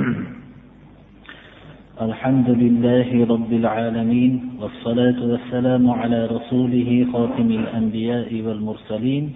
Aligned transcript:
الحمد 2.08 2.48
لله 2.50 3.08
رب 3.34 3.52
العالمين 3.52 4.32
والصلاة 4.60 5.18
والسلام 5.30 5.90
على 5.90 6.26
رسوله 6.26 7.06
خاتم 7.12 7.48
الأنبياء 7.50 8.28
والمرسلين 8.46 9.34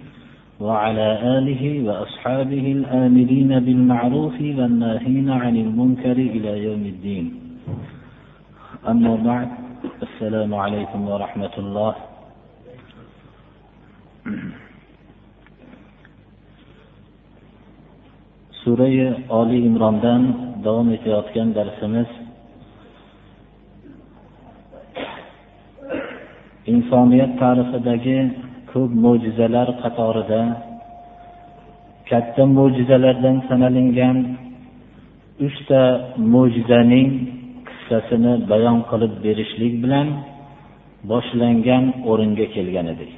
وعلى 0.59 1.07
آله 1.37 1.63
وأصحابه 1.87 2.65
الآمرين 2.71 3.59
بالمعروف 3.59 4.37
والناهين 4.41 5.29
عن 5.29 5.55
المنكر 5.55 6.17
إلى 6.35 6.63
يوم 6.63 6.83
الدين. 6.93 7.25
أما 8.87 9.15
بعد 9.15 9.49
السلام 10.03 10.53
عليكم 10.53 11.09
ورحمة 11.09 11.53
الله. 11.57 11.95
surai 18.65 19.13
oli 19.29 19.61
imrondan 19.61 20.44
davom 20.65 20.87
etayotgan 20.97 21.49
darsimiz 21.57 22.09
insoniyat 26.73 27.31
tarixidagi 27.41 28.17
ko'p 28.71 28.91
mo'jizalar 29.05 29.67
qatorida 29.83 30.41
katta 32.09 32.43
mo'jizalardan 32.57 33.37
sanalingan 33.49 34.17
uchta 35.47 35.81
mo'jizaning 36.33 37.09
qissasini 37.67 38.33
bayon 38.51 38.79
qilib 38.89 39.13
berishlik 39.25 39.73
bilan 39.83 40.07
boshlangan 41.11 41.83
o'ringa 42.11 42.45
kelgan 42.55 42.87
edik. 42.93 43.11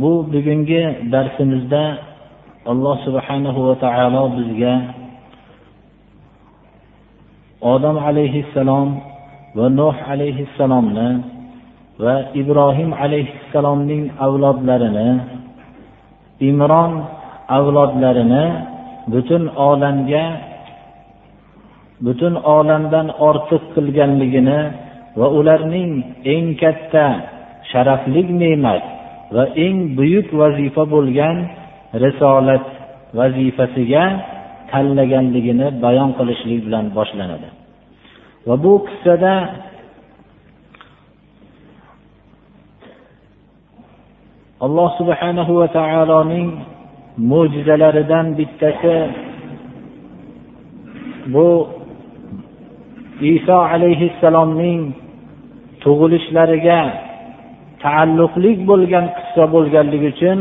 Bu 0.00 0.12
bugungi 0.32 0.82
darsimizda 1.12 1.82
alloh 2.72 2.96
subhanahu 3.04 3.60
va 3.68 3.74
taolo 3.84 4.22
bizga 4.36 4.74
odam 7.60 7.96
alayhissalom 8.08 8.88
va 9.56 9.66
nuh 9.80 9.96
alayhissalomni 10.12 11.08
va 12.02 12.14
ibrohim 12.40 12.90
alayhissalomning 13.04 14.04
avlodlarini 14.26 15.08
imron 16.50 16.92
avlodlarini 17.58 18.44
butun 19.12 19.42
olamga 19.68 20.24
butun 22.04 22.34
olamdan 22.56 23.06
ortiq 23.28 23.62
qilganligini 23.74 24.60
va 25.18 25.26
ularning 25.38 25.90
eng 26.34 26.46
katta 26.62 27.06
sharafli 27.70 28.22
ne'mat 28.40 28.84
va 29.34 29.44
eng 29.66 29.78
buyuk 29.96 30.28
vazifa 30.40 30.82
bo'lgan 30.94 31.36
risolat 32.02 32.64
vazifasiga 33.18 34.04
tanlaganligini 34.70 35.66
bayon 35.84 36.10
qilishlik 36.18 36.60
bilan 36.66 36.84
boshlanadi. 36.96 37.48
Va 38.46 38.54
bu 38.64 38.72
qissada 38.86 39.34
alloh 44.66 44.90
subhanahu 45.00 45.52
va 45.60 45.68
taoloning 45.78 46.48
mo'jizalaridan 47.30 48.26
bittasi 48.38 48.96
bu 51.34 51.48
iso 53.34 53.58
alayhissalomning 53.74 54.80
tug'ilishlariga 55.84 56.80
taalluqli 57.84 58.50
bo'lgan 58.70 59.06
qissa 59.16 59.44
bo'lganligi 59.54 60.08
uchun 60.14 60.38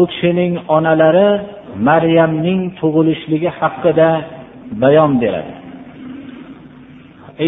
u 0.00 0.02
kishining 0.10 0.54
onalari 0.76 1.28
maryamning 1.88 2.62
tug'ilishligi 2.80 3.50
haqida 3.58 4.10
bayon 4.82 5.12
beradi. 5.22 5.54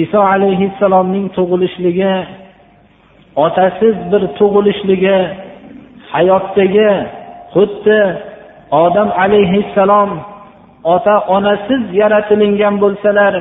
Iso 0.02 0.20
alayhissalomning 0.34 1.26
tug'ilishligi 1.36 2.14
otasiz 3.44 3.96
bir 4.12 4.22
tug'ilishligi 4.38 5.18
hayotdagi 6.12 6.90
xuddi 7.54 8.00
odam 8.84 9.08
alayhissalom 9.24 10.10
ota 10.94 11.14
onasiz 11.36 11.82
yaratilingan 12.00 12.74
bo'lsalar 12.82 13.34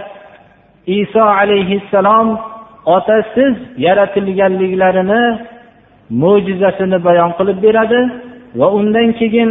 iso 1.00 1.24
alayhissalom 1.42 2.28
otasiz 2.96 3.56
yaratilganliklarini 3.86 5.24
mo'jizasini 6.22 6.98
bayon 7.08 7.32
qilib 7.38 7.58
beradi. 7.66 8.02
Va 8.60 8.68
undan 8.78 9.08
keyin 9.20 9.50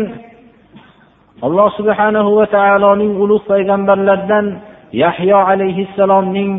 alloh 1.47 1.69
subhanahu 1.79 2.31
va 2.39 2.47
taoloning 2.57 3.13
ulug' 3.23 3.45
payg'ambarlaridan 3.53 4.47
yahyo 5.03 5.39
alayhissalomning 5.51 6.51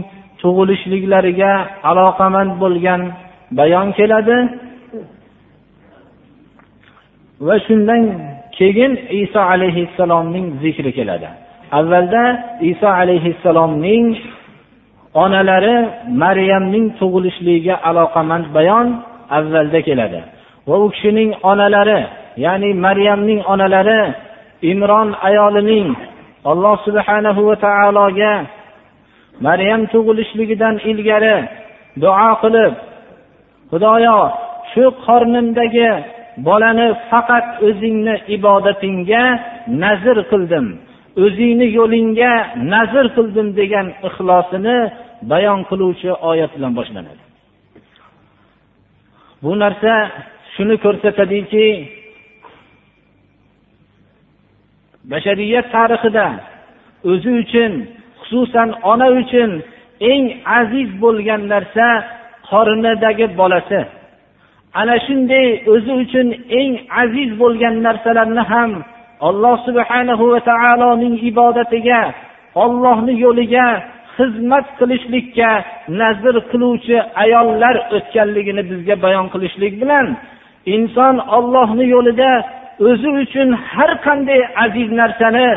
tug'ilishliklariga 0.42 1.52
aloqamand 1.90 2.52
bo'lgan 2.64 3.02
bayon 3.59 3.88
keladi. 3.98 4.38
Va 7.48 7.56
shundan 7.66 8.02
keyin 8.58 8.92
iso 9.22 9.42
alayhissalomning 9.54 10.46
zikri 10.64 10.92
keladi. 10.98 11.30
Avvalda 11.80 12.24
iso 12.72 12.88
alayhissalomning 13.02 14.06
onalari 15.24 15.75
maryamning 16.24 16.86
tug'ilishligiga 17.00 17.75
aloqamand 17.90 18.46
bayon 18.58 18.88
avvalda 19.38 19.80
keladi. 19.88 20.20
Va 20.68 20.75
u 20.84 20.86
kishining 20.94 21.30
onalari 21.52 22.00
ya'ni 22.46 22.70
maryamning 22.86 23.42
onalari 23.54 24.02
imron 24.72 25.10
ayolining 25.28 25.90
alloh 26.52 26.76
subhanahu 26.88 27.42
va 27.48 27.56
taologa 27.66 28.34
maryam 29.48 29.82
tug'ilishligidan 29.94 30.76
ilgari 30.92 31.38
duo 32.04 32.30
qilib 32.44 32.74
xudoyo 33.72 34.20
shu 34.72 34.84
qornimdagi 35.06 35.90
bolani 36.48 36.88
faqat 37.10 37.46
o'zingni 37.68 38.16
ibodatingga 38.36 39.24
nazr 39.84 40.18
qildim 40.32 40.66
o'zingni 41.24 41.68
yo'lingga 41.80 42.34
nazr 42.74 43.06
qildim 43.16 43.48
degan 43.60 43.88
ixlosini 44.08 44.78
bayon 45.32 45.60
qiluvchi 45.70 46.12
oyat 46.30 46.52
bilan 46.56 46.74
boshlanadi. 46.80 47.24
Bu 49.44 49.52
narsa 49.64 49.94
shuni 50.54 50.76
ko'rsatadiki 50.86 51.66
bashariyat 55.12 55.68
tarixida 55.75 56.28
o'zi 57.12 57.31
uchun 57.44 57.72
xususan 58.22 58.69
ona 58.91 59.08
uchun 59.22 59.52
eng 60.12 60.24
aziz 60.59 60.90
bo'lgan 61.03 61.41
narsa 61.53 61.88
qornidagi 62.50 63.28
bolasi. 63.40 63.81
Ana 64.80 64.96
shunday 65.06 65.47
o'zi 65.74 65.94
uchun 66.03 66.28
eng 66.59 66.72
aziz 67.02 67.30
bo'lgan 67.42 67.75
narsalarni 67.88 68.44
ham 68.52 68.72
alloh 69.28 69.56
subhanahu 69.68 70.24
va 70.34 70.40
taoloning 70.52 71.16
ibodatiga 71.30 72.02
ollohni 72.63 73.13
yo'liga 73.25 73.68
xizmat 74.16 74.66
qilishlikka 74.80 75.52
nazr 76.02 76.36
qiluvchi 76.52 76.97
ayollar 77.24 77.75
o'tganligini 77.97 78.63
bizga 78.72 78.96
bayon 79.06 79.28
qilishlik 79.34 79.74
bilan 79.81 80.08
inson 80.75 81.16
ollohni 81.38 81.86
yo'lida 81.96 82.31
o'zi 82.89 83.11
uchun 83.23 83.49
har 83.73 83.91
qanday 84.06 84.41
aziz 84.65 84.89
narsani 85.01 85.49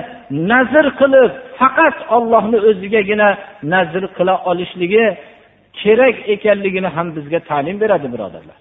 nazr 0.52 0.86
qilib 1.00 1.32
faqat 1.60 1.98
ollohni 2.18 2.58
o'zigagina 2.70 3.30
nazr 3.74 4.04
qila 4.18 4.34
olishligi 4.50 5.06
kerak 5.80 6.16
ekanligini 6.34 6.90
ham 6.96 7.08
bizga 7.16 7.40
ta'lim 7.50 7.76
beradi 7.84 8.08
birodarlar 8.14 8.58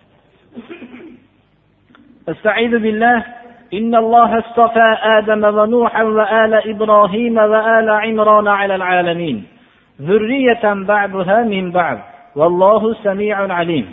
إن 3.78 3.92
الله 4.02 4.30
اصطفى 4.38 4.88
آدم 5.18 5.42
ونوحا 5.58 6.04
وآل 6.18 6.52
إبراهيم 6.72 7.36
وآل 7.52 7.88
عمران 8.04 8.48
على 8.60 8.74
العالمين 8.80 9.36
ذرية 10.08 10.64
بعضها 10.92 11.38
من 11.54 11.64
بعض 11.78 11.98
والله 12.38 12.82
سميع 13.06 13.36
عليم 13.58 13.86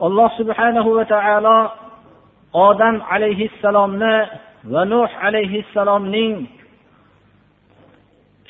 alloh 0.00 0.28
subhanahu 0.36 1.00
va 1.00 1.04
taolo 1.08 1.58
odam 2.53 2.95
alayhissalomni 3.11 4.15
va 4.71 4.81
nuh 4.85 5.09
alayhissalomning 5.27 6.33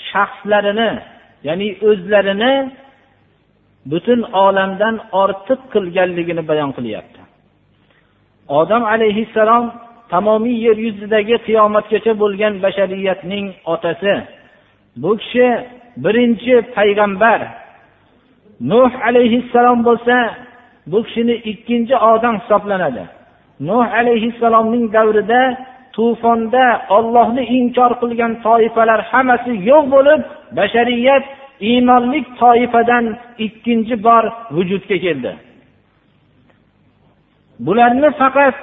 shaxslarini 0.10 0.92
ya'ni 1.48 1.70
o'zlarini 1.90 2.54
butun 3.92 4.22
olamdan 4.46 4.96
ortiq 5.22 5.62
qilganligini 5.74 6.44
bayon 6.50 6.72
qilyapti. 6.78 7.22
Odam 8.60 8.84
alayhissalom 8.94 9.66
tamomiy 10.14 10.58
yer 10.66 10.78
yuzidagi 10.86 11.36
qiyomatgacha 11.48 12.14
bo'lgan 12.22 12.54
bashariyatning 12.64 13.46
otasi. 13.74 14.16
Bu 15.02 15.12
kishi 15.22 15.48
birinchi 16.04 16.56
payg'ambar. 16.76 17.40
Nuh 18.72 18.92
alayhissalom 19.08 19.80
bo'lsa 19.88 20.16
bu 20.92 21.00
kishini 21.06 21.36
ikkinchi 21.52 21.96
odam 22.12 22.36
hisoblanadi. 22.42 23.04
Nuh 23.68 23.86
alayhissalomning 24.00 24.86
davrida 24.96 25.42
tufonda 25.96 26.66
ollohni 26.98 27.44
inkor 27.58 27.92
qilgan 28.02 28.34
toifalar 28.46 29.00
hammasi 29.12 29.52
yo'q 29.70 29.86
bo'lib 29.96 30.22
bashariyat 30.58 31.24
iymonlik 31.70 32.26
toifadan 32.42 33.06
ikkinchi 33.46 33.96
bor 34.08 34.24
vujudga 34.56 34.98
keldi. 35.06 35.32
Bularni 37.66 38.10
faqat 38.22 38.56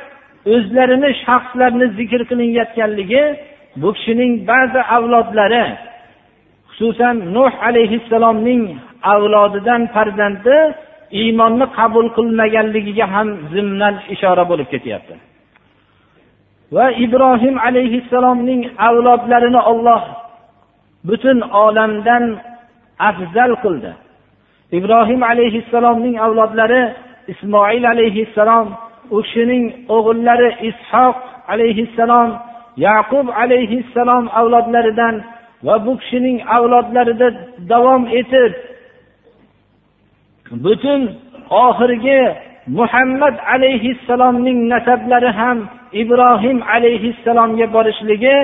o'zlarini 0.55 1.11
shaxslarini 1.25 1.87
zikr 1.99 2.21
qilinayotganligi 2.31 3.25
bu 3.81 3.89
kishining 3.97 4.33
ba'zi 4.51 4.81
avlodlari 4.97 5.65
xususan 6.69 7.17
nuh 7.37 7.53
alayhissalomning 7.69 8.63
avlodidan 9.13 9.83
farzandi 9.95 10.59
iymonni 11.21 11.67
qabul 11.79 12.09
qilmaganligiga 12.17 13.07
ham 13.15 13.29
zimdan 13.53 13.95
ishora 14.15 14.45
bo'lib 14.51 14.69
ketyapti. 14.73 15.15
Va 16.75 16.87
ibrohim 17.05 17.57
alayhissalomning 17.67 18.63
avlodlarini 18.89 19.61
olloh 19.73 20.03
butun 21.09 21.39
olamdan 21.65 22.25
afzal 23.09 23.53
qildi. 23.65 23.93
Ibrohim 24.79 25.21
alayhissalomning 25.33 26.17
avlodlari 26.27 26.83
ismoil 27.33 27.85
alayhissalom 27.95 28.69
u 29.17 29.19
kishining 29.23 29.65
o'g'illari 29.97 30.49
ishoq 30.71 31.17
alayhissalom 31.53 32.31
yaqub 32.87 33.27
alayhissalom 33.43 34.25
avlodlaridan 34.41 35.15
va 35.67 35.75
bu 35.87 35.93
kishining 36.01 36.39
avlodlarida 36.57 37.29
davom 37.73 38.03
etib 38.21 38.53
butun 40.51 41.01
oxirgi 41.51 42.21
muhammad 42.79 43.35
alayhissalomning 43.55 44.59
nasablari 44.73 45.31
ham 45.39 45.59
ibrohim 46.03 46.59
alayhissalomga 46.75 47.67
borishligi 47.77 48.37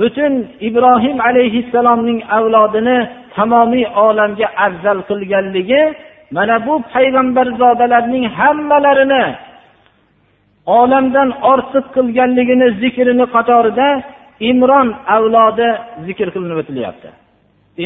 butun 0.00 0.32
ibrohim 0.68 1.16
alayhissalomning 1.28 2.20
avlodini 2.36 2.98
tamomiy 3.36 3.86
olamga 4.06 4.48
afzal 4.66 4.98
qilganligi 5.08 5.82
mana 6.36 6.56
bu 6.66 6.74
payg'ambarzodalarning 6.92 8.24
hammalarini 8.38 9.24
olamdan 10.78 11.28
ortiq 11.52 11.86
qilganligini 11.96 12.68
zikrini 12.82 13.26
qatorida 13.34 13.88
imron 14.50 14.88
avlodi 15.16 15.68
zikr 16.06 16.28
qilinib 16.34 16.58
o'tilyapti. 16.62 17.08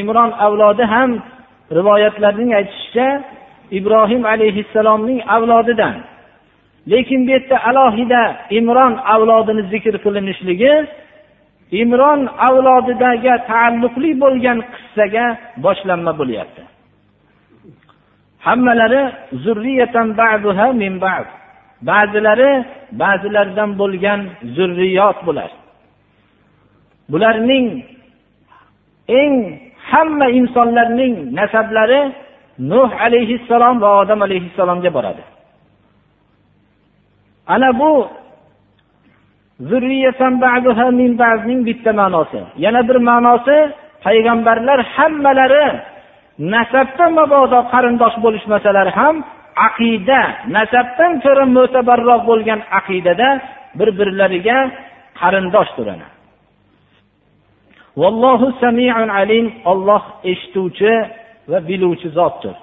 Imron 0.00 0.30
avlodi 0.46 0.84
ham 0.94 1.10
rivoyatlarning 1.78 2.50
aytishicha 2.58 3.06
ibrohim 3.78 4.22
alayhissalomning 4.32 5.20
avlodidan. 5.36 5.94
Lekin 6.92 7.20
bu 7.26 7.30
yerda 7.30 7.56
alohida 7.68 8.22
imron 8.58 8.94
avlodini 9.14 9.62
zikr 9.72 9.94
qilinishligi 10.04 10.74
imron 11.82 12.20
avlodidaga 12.48 13.34
taalluqli 13.50 14.10
bo'lgan 14.22 14.58
qissaga 14.72 15.26
boshlanma 15.64 16.12
bo'lyapti. 16.20 16.62
Hammalari 18.46 19.02
ba'zilari 21.88 22.52
ba'zilaridan 23.02 23.70
bo'lgan 23.80 24.20
zurriyot 24.56 25.18
bular. 25.26 25.50
Bularning 27.12 27.66
eng 29.20 29.34
hamma 29.90 30.26
insonlarning 30.40 31.14
nasablari 31.38 32.00
nuh 32.58 32.90
alayhissalom 33.06 33.80
va 33.82 33.90
odam 34.02 34.22
alayhissalomga 34.22 34.90
boradi. 34.96 35.22
Ana 37.46 37.78
bu 37.80 38.08
bitta 41.66 41.92
ma'nosi. 42.00 42.40
Yana 42.64 42.80
bir 42.88 42.96
ma'nosi 43.08 43.56
payg'ambarlar 44.04 44.78
hammalari 44.94 45.66
nasabda 46.54 47.06
mabodo 47.18 47.58
qarindosh 47.72 48.16
bo'lishmasalar 48.24 48.88
ham 48.98 49.14
aqida 49.68 50.20
nasabdan 50.56 51.12
ko'ra 51.24 51.44
mo'tabarroq 51.56 52.20
bo'lgan 52.30 52.60
aqidada 52.78 53.28
bir 53.78 53.88
birlariga 53.98 54.58
qarindoshdir 55.20 55.86
vallohu 57.96 58.46
samiun 58.60 59.08
alim. 59.08 59.46
Olloh 59.64 60.02
eshituvchi 60.30 60.92
va 61.50 61.58
biluvchi 61.68 62.08
zotdir. 62.18 62.54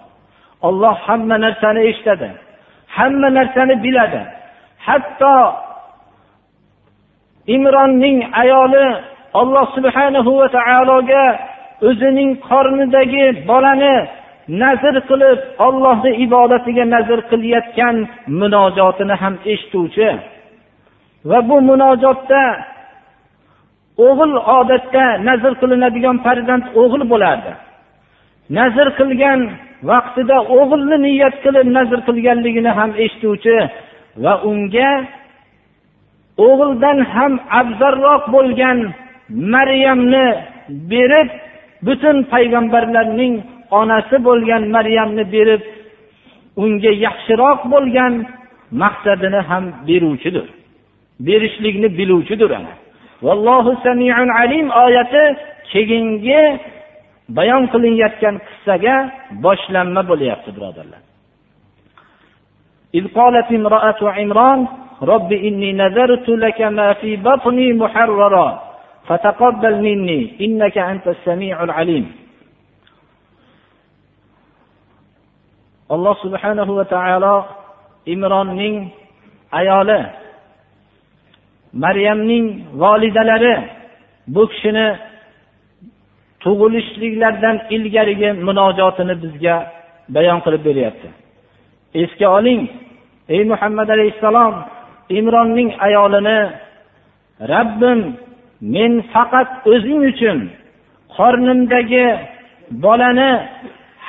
Olloh 0.68 0.96
hamma 1.08 1.36
narsani 1.46 1.82
eshitadi 1.90 2.30
hamma 2.98 3.30
narsani 3.38 3.76
biladi. 3.86 4.22
Hatto 4.88 5.36
imronning 7.56 8.18
ayoli 8.42 8.88
alloh 9.42 9.66
subhanahu 9.76 10.32
va 10.40 10.48
taologa 10.58 11.24
o'zining 11.88 12.32
qornidagi 12.50 13.26
bolani 13.50 13.96
nazr 14.64 14.96
qilib 15.10 15.40
ollohni 15.68 16.12
ibodatiga 16.26 16.86
nazr 16.96 17.20
qilayotgan 17.32 17.96
munojotini 18.40 19.16
ham 19.22 19.36
eshituvchi 19.54 20.10
va 21.30 21.40
bu 21.50 21.58
munojotda 21.70 22.44
o'g'il 24.08 24.34
odatda 24.60 25.06
nazr 25.28 25.52
qilinadigan 25.62 26.18
farzand 26.26 26.64
o'g'il 26.82 27.04
bo'lardi. 27.12 27.52
Nazr 28.58 28.88
qilgan 29.00 29.40
vaqtida 29.90 30.38
o'g'ilni 30.58 30.98
niyat 31.06 31.36
qilib 31.44 31.68
nazr 31.78 32.00
qilganligini 32.08 32.72
ham 32.80 32.92
eshituvchi 33.04 33.58
va 34.24 34.34
unga 34.50 34.92
o'g'ildan 36.48 36.98
ham 37.14 37.34
afzalroq 37.62 38.24
bo'lgan 38.36 38.78
maryamni 39.56 40.28
berib 40.92 41.30
butun 41.88 42.18
payg'ambarlarning 42.34 43.34
onasi 43.80 44.18
bo'lgan 44.28 44.64
maryamni 44.76 45.24
berib 45.36 45.62
unga 46.64 46.92
yaxshiroq 47.06 47.60
bo'lgan 47.74 48.14
maqsadini 48.82 49.42
ham 49.50 49.66
beruvchidir. 49.88 50.48
Berishlikni 51.28 51.90
biluvchidir 51.98 52.50
ana. 52.60 52.74
Vallohu 53.26 53.72
samiun 53.84 54.30
alim 54.42 54.68
oyati 54.86 55.24
keyingi 55.72 56.42
bayon 57.37 57.65
qilinayotgan 57.73 58.37
qissaga 58.47 58.97
boshlanma 59.45 60.03
bo'lyapti 60.11 60.51
birodarlar 60.57 61.03
إذ 62.99 63.05
قالت 63.19 63.49
امرأة 63.61 64.01
عمران 64.17 64.61
رب 65.03 65.31
إني 65.33 65.73
نذرت 65.73 66.29
لك 66.29 66.61
ما 66.79 66.93
في 66.93 67.17
بطني 67.17 67.73
محررا 67.83 68.49
فتقبل 69.07 69.75
مني 69.83 70.21
إنك 70.45 70.79
أنت 70.79 71.07
السميع 71.09 71.57
العليم 71.65 72.07
alloh 75.95 76.17
subhanahu 76.25 76.81
va 76.81 76.85
taolo 76.89 77.37
imronning 78.09 78.89
ayoli 79.53 80.01
maryamning 81.77 82.47
volidalari 82.73 83.55
bu 84.27 84.49
kishini 84.49 84.87
tug'ilishliklaridan 86.44 87.58
ilgarigi 87.76 88.30
munojotini 88.48 89.16
bizga 89.24 89.56
bayon 90.16 90.40
qilib 90.46 90.62
beryapti. 90.70 91.10
Esga 92.04 92.28
oling 92.38 92.62
ey 93.34 93.42
muhammad 93.52 93.90
alayhissalom 93.96 94.54
imronning 95.20 95.70
ayolini 95.88 96.40
rabbim 97.54 98.00
men 98.74 98.94
faqat 99.14 99.50
o'zing 99.72 100.02
uchun 100.12 100.38
qornimdagi 101.18 102.08
bolani 102.84 103.32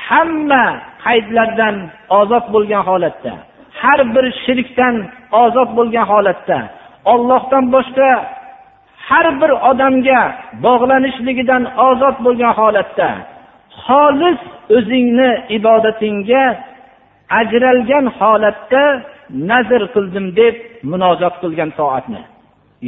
hamma 0.06 0.64
qaydlardan 1.04 1.76
ozod 2.20 2.44
bo'lgan 2.54 2.82
holatda 2.88 3.32
har 3.80 4.00
bir 4.14 4.24
shirkdan 4.44 4.94
ozod 5.42 5.70
bo'lgan 5.78 6.06
holatda 6.12 6.58
ollohdan 7.12 7.64
boshqa 7.74 8.10
har 9.10 9.26
bir 9.40 9.52
odamga 9.70 10.20
bog'lanishligidan 10.66 11.62
ozod 11.88 12.16
bo'lgan 12.24 12.52
holatda 12.60 13.10
xolis 13.84 14.40
o'zingni 14.76 15.30
ibodatingga 15.56 16.44
ajralgan 17.40 18.06
holatda 18.18 18.84
nazr 19.50 19.82
qildim 19.94 20.26
deb 20.40 20.54
munojot 20.90 21.34
qilgan 21.42 21.70
toatni. 21.78 22.22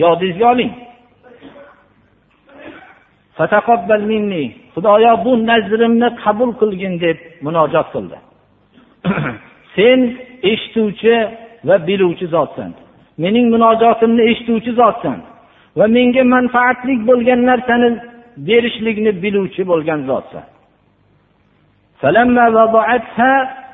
Yodingizga 0.02 0.46
oling. 0.52 0.72
Xudoyo 4.74 5.12
bu 5.24 5.32
nazrimni 5.50 6.08
qabul 6.22 6.50
qilgin 6.60 6.94
deb 7.04 7.18
munojot 7.46 7.88
qildi. 7.94 8.18
Sen 9.74 10.00
eshituvchi 10.50 11.14
va 11.68 11.76
biluvchi 11.88 12.26
zotsan. 12.34 12.70
Mening 13.22 13.46
munojotimni 13.54 14.22
eshituvchi 14.30 14.72
zotsan. 14.80 15.18
va 15.77 15.85
menga 15.95 16.23
manfaatli 16.35 16.93
bo'lgan 17.09 17.41
narsani 17.49 17.89
berishlikni 18.47 19.11
biluvchi 19.23 19.63
bo'lgan 19.71 19.99
zotsan 20.09 20.45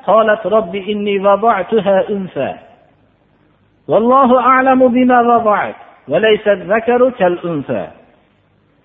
قالت 0.07 0.47
رب 0.47 0.75
إني 0.75 1.19
وضعتها 1.19 2.09
أنثى 2.09 2.53
والله 3.88 4.29
أعلم 4.39 4.88
بما 4.88 5.21
وضعت 5.21 5.75
وليس 6.07 6.47
الذكر 6.47 7.09
كالأنثى 7.09 7.88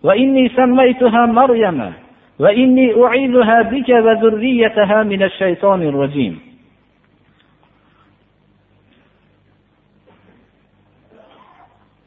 وإني 0.03 0.49
سميتها 0.49 1.27
مريم 1.27 1.93
وإني 2.39 3.05
أعيذها 3.05 3.63
بك 3.63 3.89
وذريتها 3.89 5.03
من 5.03 5.23
الشيطان 5.23 5.83
الرجيم 5.83 6.41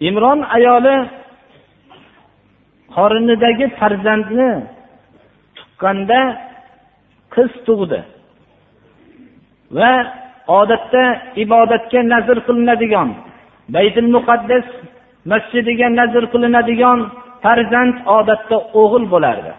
imron 0.00 0.40
ayoli 0.56 0.96
qorinidagi 2.96 3.66
farzandni 3.78 4.50
tuqqanda 5.56 6.20
qiz 7.34 7.50
tug'di. 7.66 8.00
Va 9.76 9.92
odatda 10.60 11.04
ibodatga 11.44 12.00
nazr 12.12 12.38
qilinadigan 12.46 13.08
baytul 13.74 14.08
muqaddas 14.16 14.66
masjidiga 15.30 15.88
nazr 16.00 16.24
qilinadigan 16.32 16.98
farzand 17.44 17.96
odatda 18.18 18.56
o'g'il 18.80 19.04
bo'lardi. 19.12 19.52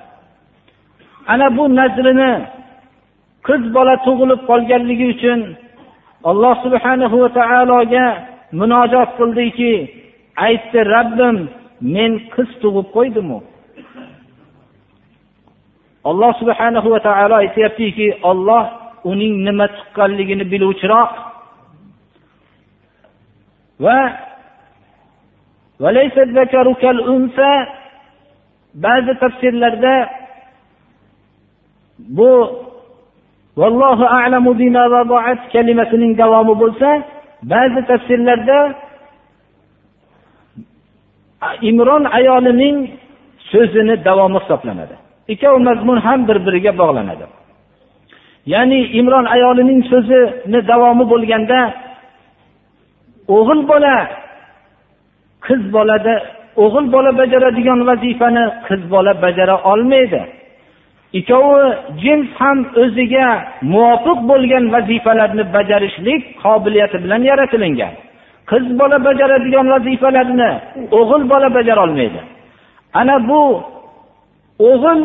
Ana 1.34 1.48
bu 1.58 1.64
nazrini 1.80 2.32
qiz 3.48 3.62
bola 3.76 3.96
tug'ilib 4.06 4.42
qolganligi 4.50 5.06
uchun 5.16 5.40
alloh 6.30 6.54
subhanahu 6.66 7.16
va 7.24 7.30
taologa 7.40 8.06
munojot 8.60 9.10
qildiki 9.20 9.74
aytdi 10.46 10.80
rabbim 10.96 11.38
men 11.82 12.12
qiz 12.34 12.50
tug'ib 12.62 12.88
qo'ydimu? 12.96 13.40
Alloh 16.10 16.32
subhanahu 16.42 16.88
va 16.94 17.00
taolo 17.08 17.36
aytyaptiki 17.44 18.08
olloh 18.32 18.64
uning 19.12 19.34
nima 19.48 19.66
tuqqanligini 19.78 20.46
biluvchiroq 20.52 21.12
va 23.86 24.00
ba'zi 28.86 29.14
tafsirlarda 29.24 29.96
bu 32.18 32.32
vallohu 33.60 34.06
a'lamu 34.20 34.52
kalimasining 35.54 36.12
davomi 36.22 36.56
bo'lsa 36.64 36.90
ba'zi 37.54 37.82
tafsirlarda 37.92 38.60
imron 41.62 42.04
ayolining 42.18 42.78
so'zini 43.52 44.06
davomi 44.06 44.40
hisoblanadi. 44.44 44.96
Ikkovi 45.34 45.60
mazmun 45.70 45.98
ham 46.06 46.20
bir 46.28 46.38
biriga 46.46 46.72
bog'lanadi. 46.82 47.26
Ya'ni 48.54 48.80
imron 49.00 49.26
ayolining 49.36 49.82
so'zini 49.92 50.60
davomi 50.72 51.06
bo'lganda 51.12 51.60
o'g'il 53.38 53.62
bola 53.72 53.96
qiz 55.46 55.62
bolada 55.76 56.14
o'g'il 56.64 56.86
bola 56.96 57.12
bajaradigan 57.22 57.80
vazifani 57.90 58.44
qiz 58.68 58.82
bola 58.94 59.12
bajara 59.26 59.56
olmaydi. 59.72 60.22
Ikkovi 61.20 61.66
jins 62.04 62.30
ham 62.40 62.60
o'ziga 62.84 63.28
muvofiq 63.74 64.20
bo'lgan 64.32 64.64
vazifalarni 64.76 65.44
bajarishlik 65.56 66.22
qobiliyati 66.44 66.98
bilan 67.04 67.22
yaratilingan. 67.32 67.94
Qiz 68.52 68.66
bola 68.80 68.98
bajaradigan 69.08 69.68
vazifalarni 69.74 70.52
o'g'il 71.00 71.24
bola 71.32 71.48
bajarolmaydi. 71.58 72.20
Ana 73.00 73.16
bu 73.30 73.42
o'g'il 74.70 75.02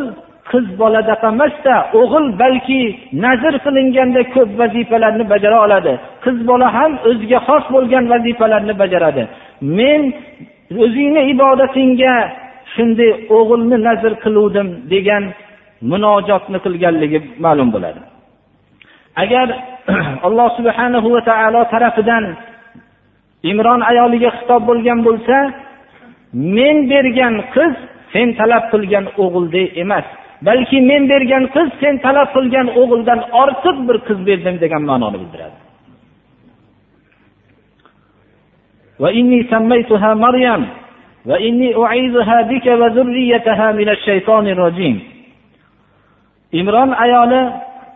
qiz 0.50 0.66
boladaqa 0.80 1.26
emasda 1.34 1.75
o'g'il 2.00 2.26
balki 2.42 2.82
nazr 3.25 3.54
qilinganda 3.64 4.22
ko'p 4.34 4.50
vazifalarni 4.61 5.25
bajara 5.32 5.58
oladi. 5.66 5.92
Qiz 6.25 6.38
bola 6.50 6.68
ham 6.76 6.92
o'ziga 7.08 7.38
xos 7.49 7.64
bo'lgan 7.75 8.04
vazifalarni 8.12 8.75
bajaradi. 8.82 9.22
Men 9.78 10.00
o'zingni 10.84 11.22
ibodatingga 11.32 12.14
shunday 12.75 13.11
o'g'ilni 13.37 13.76
nazr 13.88 14.12
qiluvdim 14.25 14.68
degan 14.92 15.25
munojotni 15.90 16.58
qilganligi 16.64 17.18
ma'lum 17.44 17.68
bo'ladi. 17.75 18.00
Agar 19.22 19.46
alloh 20.26 20.49
subhanahu 20.58 21.08
va 21.14 21.20
taolo 21.30 21.61
tarafidan 21.75 22.25
imron 23.51 23.82
ayoliga 23.91 24.29
xitob 24.38 24.62
bo'lgan 24.70 25.00
bo'lsa 25.08 25.38
men 26.58 26.77
bergan 26.91 27.36
qiz 27.56 27.74
sen 28.13 28.27
talab 28.39 28.63
qilgan 28.74 29.06
o'g'ildek 29.24 29.67
emas 29.84 30.06
balki 30.48 30.77
men 30.89 31.03
bergan 31.12 31.44
qiz 31.56 31.67
sen 31.82 31.96
talab 32.06 32.29
qilgan 32.36 32.67
o'g'ildan 32.82 33.20
ortiq 33.41 33.77
bir 33.88 33.98
qiz 34.08 34.20
berdim 34.27 34.56
degan 34.63 34.84
ma'noni 34.89 35.17
bildiradi 35.24 35.60
وإني 39.03 39.39
سميتها 39.53 40.12
مريم 40.25 40.62
وإني 41.29 41.70
أعيذها 41.84 42.38
بك 42.51 42.65
وذريتها 42.82 43.67
من 43.79 43.89
الشيطان 43.96 44.46
الرجيم 44.48 44.98
imron 46.51 46.91
ayoli 47.03 47.41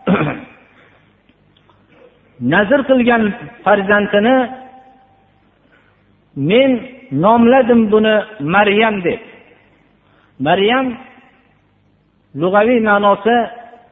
nazr 2.52 2.80
qilgan 2.88 3.22
farzandini 3.64 4.36
men 6.37 6.71
nomladim 7.11 7.91
buni 7.91 8.15
maryam 8.39 9.03
deb. 9.03 9.19
Maryam 10.39 10.87
lug'aviy 12.41 12.79
ma'nosi 12.89 13.37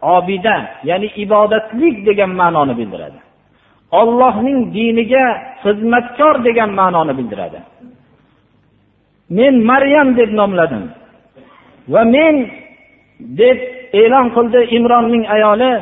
obida 0.01 0.55
ya'ni 0.89 1.07
ibodatlik 1.23 1.95
degan 2.07 2.31
ma'noni 2.41 2.73
bildiradi. 2.79 3.19
Ollohning 4.01 4.59
diniga 4.75 5.25
xizmatkor 5.63 6.35
degan 6.47 6.71
ma'noni 6.79 7.13
bildiradi. 7.17 7.59
Men 9.37 9.53
maryam 9.71 10.17
deb 10.17 10.29
nomladim 10.39 10.83
va 11.93 12.01
men 12.15 12.35
deb 13.19 13.57
e'lon 14.01 14.27
qildi 14.35 14.61
imronning 14.77 15.23
ayoli 15.35 15.73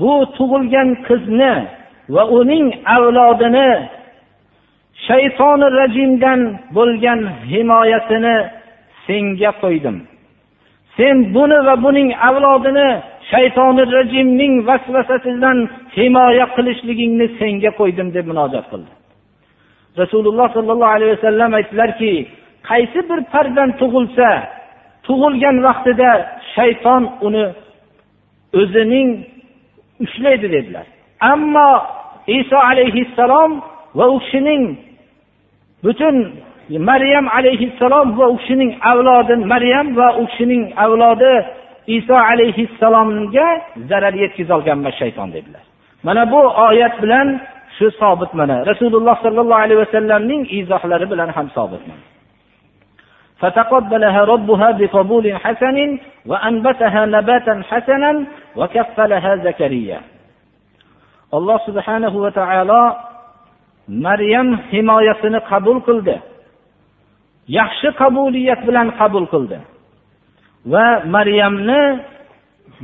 bu 0.00 0.12
tug'ilgan 0.36 0.88
qizni 1.06 1.54
va 2.14 2.22
uning 2.38 2.66
avlodini 2.96 3.70
shaytoni 5.04 5.66
rajimdan 5.80 6.40
bo'lgan 6.76 7.20
himoyasini 7.52 8.36
senga 9.06 9.52
qo'ydim. 9.62 9.96
Sen 10.96 11.16
buni 11.34 11.58
va 11.66 11.74
buning 11.84 12.08
avlodini 12.28 12.88
shaytoni 13.30 13.82
rajimning 13.96 14.54
vasvasasidan 14.68 15.58
himoya 15.96 16.46
qilishligingni 16.56 17.26
senga 17.38 17.70
qo'ydim 17.80 18.08
deb 18.16 18.26
munojat 18.30 18.66
qildi. 18.72 18.92
Rasululloh 20.02 20.48
sollallohu 20.56 20.94
alayhi 20.96 21.12
vasallam 21.16 21.50
aytdilarki 21.58 22.12
qaysi 22.68 23.00
bir 23.10 23.20
farzand 23.32 23.72
tug'ilsa 23.80 24.28
tug'ilgan 25.06 25.56
vaqtida 25.66 26.10
shayton 26.54 27.02
uni 27.26 27.46
o'zining 28.60 29.08
ushlaydi 30.04 30.48
dedilar. 30.56 30.86
Ammo 31.32 31.70
iso 32.38 32.58
alayhissalom 32.70 33.50
va 33.98 34.04
u 34.14 34.18
kishining 34.24 34.62
butun 35.85 36.15
maryam 36.89 37.25
alayhissalom 37.37 38.07
va 38.19 38.25
u 38.33 38.37
kishining 38.37 38.71
avlodi 38.91 39.35
maryam 39.53 39.87
va 39.99 40.07
u 40.21 40.23
kishining 40.27 40.63
avlodi 40.85 41.33
iso 41.97 42.15
alayhissalomga 42.29 43.47
zarar 43.89 44.13
yetkazolgan 44.23 44.77
emas 44.81 44.95
shayton 45.01 45.27
dedilar 45.35 45.63
mana 46.03 46.23
bu 46.31 46.41
oyat 46.67 46.95
bilan 47.03 47.27
shu 47.77 47.87
sobit 48.01 48.31
mana 48.39 48.57
rasululloh 48.71 49.15
sollallohu 49.25 49.61
alayhi 49.65 49.81
vasallamning 49.85 50.41
izohlari 50.59 51.05
bilan 51.11 51.29
ham 51.35 51.47
sobit 51.57 51.83
فتقبلها 53.41 54.21
ربها 54.33 54.71
بقبول 54.71 55.25
حسن 55.43 55.77
وأنبتها 56.25 57.05
نباتا 57.05 57.63
حسنا 57.69 58.11
وكفلها 58.55 59.31
زكريا 59.35 59.99
alloh 61.31 61.57
subhanahu 61.63 62.27
va 62.27 62.31
taolo 62.35 62.83
maryam 63.88 64.48
himoyasini 64.72 65.40
qabul 65.50 65.78
qildi. 65.88 66.16
Yaxshi 67.58 67.88
qabuliyat 68.00 68.60
bilan 68.68 68.88
qabul 69.00 69.26
qildi. 69.32 69.58
Va 70.72 70.86
maryamni 71.14 71.82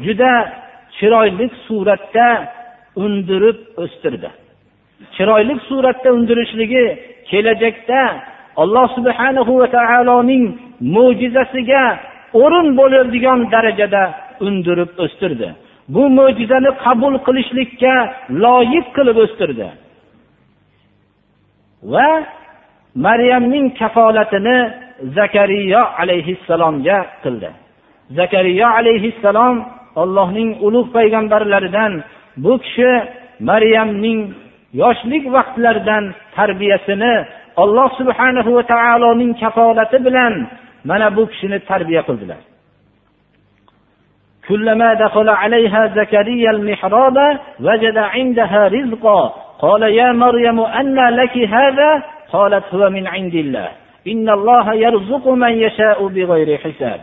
juda 0.04 0.32
chiroyli 0.96 1.46
suratda 1.66 2.28
undirib 3.04 3.58
o'stirdi. 3.82 4.30
Chiroyli 5.16 5.54
suratda 5.68 6.08
undirishligi 6.16 6.84
kelajakda 7.30 8.00
alloh 8.62 8.86
subhanahu 8.96 9.52
va 9.60 9.68
taoloning 9.76 10.44
mo'jizasiga 10.94 11.84
o'rin 12.42 12.68
bo'ladigan 12.78 13.40
darajada 13.54 14.02
undirib 14.46 14.90
o'stirdi. 15.04 15.48
Bu 15.94 16.02
mo'jizani 16.18 16.70
qabul 16.84 17.14
qilishlikka 17.26 17.94
loyiq 18.44 18.86
qilib 18.96 19.16
o'stirdi. 19.24 19.68
va 21.93 22.09
maryamning 22.95 23.67
kafolatini 23.79 24.57
zakariyo 25.17 25.81
alayhissalomga 26.01 26.97
qildi 27.23 27.49
zakariyo 28.17 28.67
alayhissalom 28.79 29.55
allohning 30.01 30.49
ulug' 30.67 30.91
payg'ambarlaridan 30.97 31.93
bu 32.43 32.53
kishi 32.63 32.91
maryamning 33.49 34.19
yoshlik 34.81 35.23
vaqtlaridan 35.35 36.03
tarbiyasini 36.37 37.13
alloh 37.63 37.89
subhanahu 37.99 38.49
va 38.57 38.63
taoloning 38.73 39.31
kafolati 39.41 39.97
bilan 40.05 40.33
mana 40.89 41.07
bu 41.15 41.23
kishini 41.31 41.57
tarbiya 41.69 42.03
qildilar 42.09 42.41
كلما 44.47 44.93
دخل 44.93 45.29
عليها 45.29 45.81
زكريا 45.87 46.51
المحراب 46.51 47.17
وجد 47.59 47.97
عندها 47.97 48.67
رزقا 48.67 49.21
قال 49.61 49.83
يا 49.83 50.11
مريم 50.11 50.59
أنى 50.59 51.09
لك 51.09 51.37
هذا 51.37 52.03
قالت 52.31 52.65
هو 52.73 52.89
من 52.89 53.07
عند 53.07 53.35
الله 53.35 53.69
إن 54.07 54.29
الله 54.29 54.73
يرزق 54.73 55.27
من 55.27 55.53
يشاء 55.65 56.07
بغير 56.07 56.57
حساب 56.57 57.01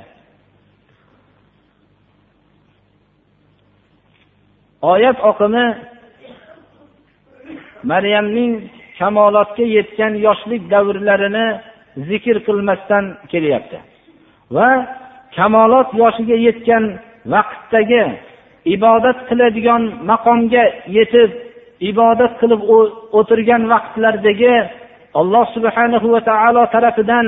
oyat 4.93 5.19
oqimi 5.31 5.67
maryamning 7.91 8.53
kamolotga 8.99 9.65
yetgan 9.77 10.13
yoshlik 10.27 10.63
davrlarini 10.73 11.47
zikr 12.09 12.37
qilmasdan 12.47 13.05
kelyapti 13.33 13.79
va 14.57 14.69
kamolot 15.37 15.89
yoshiga 16.03 16.37
yetgan 16.47 16.85
vaqtdagi 17.35 18.05
ibodat 18.75 19.19
qiladigan 19.29 19.83
maqomga 20.11 20.65
yetib 20.97 21.31
ibodat 21.92 22.34
qilib 22.42 22.62
o'tirgan 23.20 23.62
vaqtlardagi 23.74 24.56
alloh 25.20 25.46
subhanahu 25.56 26.08
va 26.14 26.22
taolo 26.30 26.64
tarafidan 26.76 27.26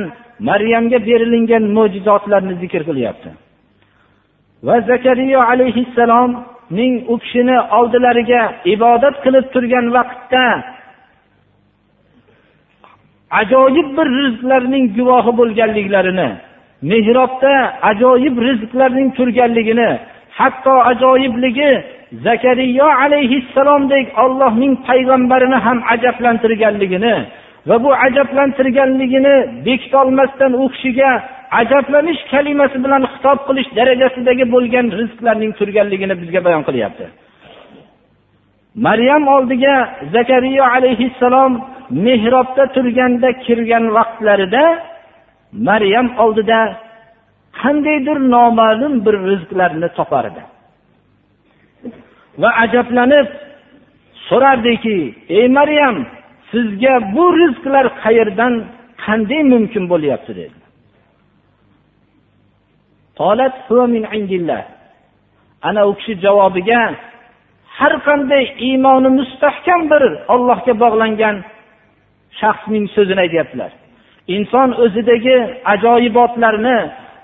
maryamga 0.50 1.00
berilingan 1.10 1.64
mo'jizotlarni 1.78 2.56
zikr 2.62 2.82
qilyapti. 2.90 3.30
Va 4.68 4.76
zakariya 4.92 5.40
alayhissalomning 5.52 6.94
u 7.12 7.16
kishini 7.24 7.58
oldilariga 7.80 8.42
ibodat 8.76 9.16
qilib 9.24 9.46
turgan 9.54 9.86
vaqtda 9.98 10.46
ajoyib 13.42 13.88
bir 13.98 14.08
rizqlarning 14.20 14.86
guvohi 14.98 15.32
bo'lganliklarini 15.40 16.30
mehrobda 16.92 17.54
ajoyib 17.92 18.36
rizqlarning 18.48 19.10
turganligini 19.18 19.90
hatto 20.40 20.76
ajoyibligi 20.92 21.72
zakariyo 22.28 22.88
alayhissalomdek 23.04 24.06
ollohning 24.24 24.74
payg'ambarini 24.88 25.58
ham 25.66 25.78
ajablantirganligini 25.94 27.16
va 27.70 27.84
bu 27.84 27.92
ajablantirganligini 28.08 29.36
bekitolmasdan 29.66 30.54
u 30.64 30.70
kishiga 30.74 31.12
ajablanish 31.62 32.22
kalimasi 32.32 32.78
bilan 32.84 33.04
xitob 33.14 33.40
qilish 33.48 33.70
darajasidagi 33.78 34.46
bo'lgan 34.54 34.86
rizqlarning 35.00 35.52
turganligini 35.60 36.16
bizga 36.22 36.40
bayon 36.46 36.64
qilyapti. 36.68 37.06
Maryam 38.88 39.24
oldiga 39.36 39.76
zakariya 40.16 40.64
alayhissalom 40.76 41.52
mehrobda 42.06 42.64
turganda 42.76 43.30
kirgan 43.46 43.86
vaqtlarida 43.98 44.64
maryam 45.70 46.08
oldida 46.24 46.60
qandaydir 47.62 48.18
noma'lum 48.36 48.94
bir 49.06 49.16
rizqlarni 49.30 49.90
topar 49.98 50.26
edi. 50.32 50.42
Va 52.42 52.50
ajablanib 52.64 53.28
so'rardiki 54.28 54.98
ey 55.40 55.48
maryam 55.58 55.98
sizga 56.52 56.94
bu 57.16 57.26
rizqlar 57.40 57.86
qayerdan 58.04 58.54
qanday 59.06 59.42
mumkin 59.54 59.84
bo'lyapti? 59.92 60.32
dedi. 60.40 60.58
Ana 65.68 65.82
u 65.90 65.94
kishi 66.00 66.14
javobiga 66.26 66.82
har 67.78 67.94
qanday 68.08 68.44
iymoni 68.68 69.10
mustahkam 69.20 69.82
bir 69.92 70.04
ollohga 70.34 70.74
bog'langan 70.84 71.36
shaxsning 72.40 72.86
so'zini 72.96 73.22
aytyaptilar. 73.26 73.72
Inson 74.36 74.70
o'zidagi 74.84 75.38
ajoyibotlarni 75.74 76.78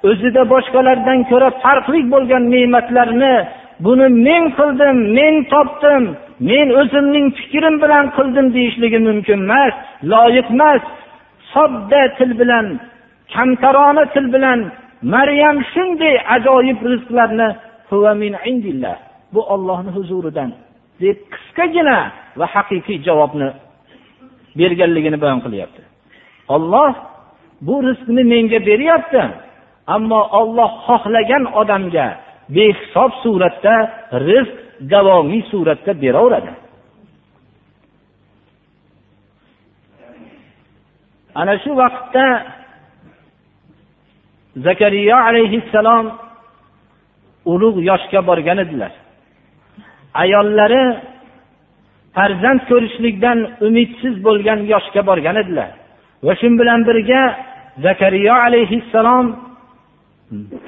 o'zida 0.10 0.42
boshqalardan 0.54 1.20
ko'ra 1.32 1.50
farqli 1.64 2.00
bo'lgan 2.14 2.44
ne'matlarni 2.54 3.36
buni 3.86 4.08
men 4.28 4.44
qildim 4.58 4.98
men 5.18 5.36
topdim 5.54 6.04
men 6.50 6.68
o'zimning 6.82 7.28
fikrim 7.40 7.76
bilan 7.84 8.06
qildim 8.18 8.48
deyishligi 8.56 9.00
mumkin 9.08 9.40
emas 9.48 9.74
loyiq 10.12 10.48
emas. 10.56 10.84
Sodda 11.54 12.02
til 12.18 12.32
bilan 12.40 12.66
kamtarona 13.34 14.04
til 14.14 14.26
bilan 14.34 14.60
maryam 15.14 15.58
shunday 15.74 16.16
ajoyib 16.36 16.80
rizqlarni 16.92 17.50
bu 19.34 19.42
ollohni 19.54 19.92
huzuridan 19.98 20.50
deb 21.02 21.18
qisqagina 21.34 21.98
va 22.40 22.46
haqiqiy 22.56 22.98
javobni 23.08 23.50
berganligini 24.60 25.18
bayon 25.24 25.40
qilyapti. 25.46 25.82
Olloh 26.56 26.94
bu 27.68 27.76
rizqni 27.88 28.24
menga 28.34 28.60
beryapti 28.70 29.22
ammo 29.96 30.22
olloh 30.40 30.72
xohlagan 30.88 31.44
odamga 31.62 32.08
behisob 32.56 33.12
suratda 33.24 33.76
rizq 34.30 34.56
davomiy 34.92 35.44
suratda 35.52 35.92
beraveradi. 36.04 36.52
Ana 41.40 41.56
shu 41.64 41.72
vaqtda 41.82 42.26
zakariya 44.66 45.18
alayhissalom 45.30 46.06
ulug' 47.54 47.80
yoshga 47.90 48.22
borgan 48.30 48.58
edilar. 48.66 48.92
Ayollari 50.24 50.84
farzand 52.16 52.62
ko'rishlikdan 52.70 53.40
umidsiz 53.68 54.16
bo'lgan 54.28 54.60
yoshga 54.74 55.02
borgan 55.10 55.36
edilar. 55.44 55.70
Va 56.26 56.34
shu 56.40 56.48
bilan 56.60 56.80
birga 56.90 57.22
zakariya 57.86 58.36
alayhissalom 58.48 59.26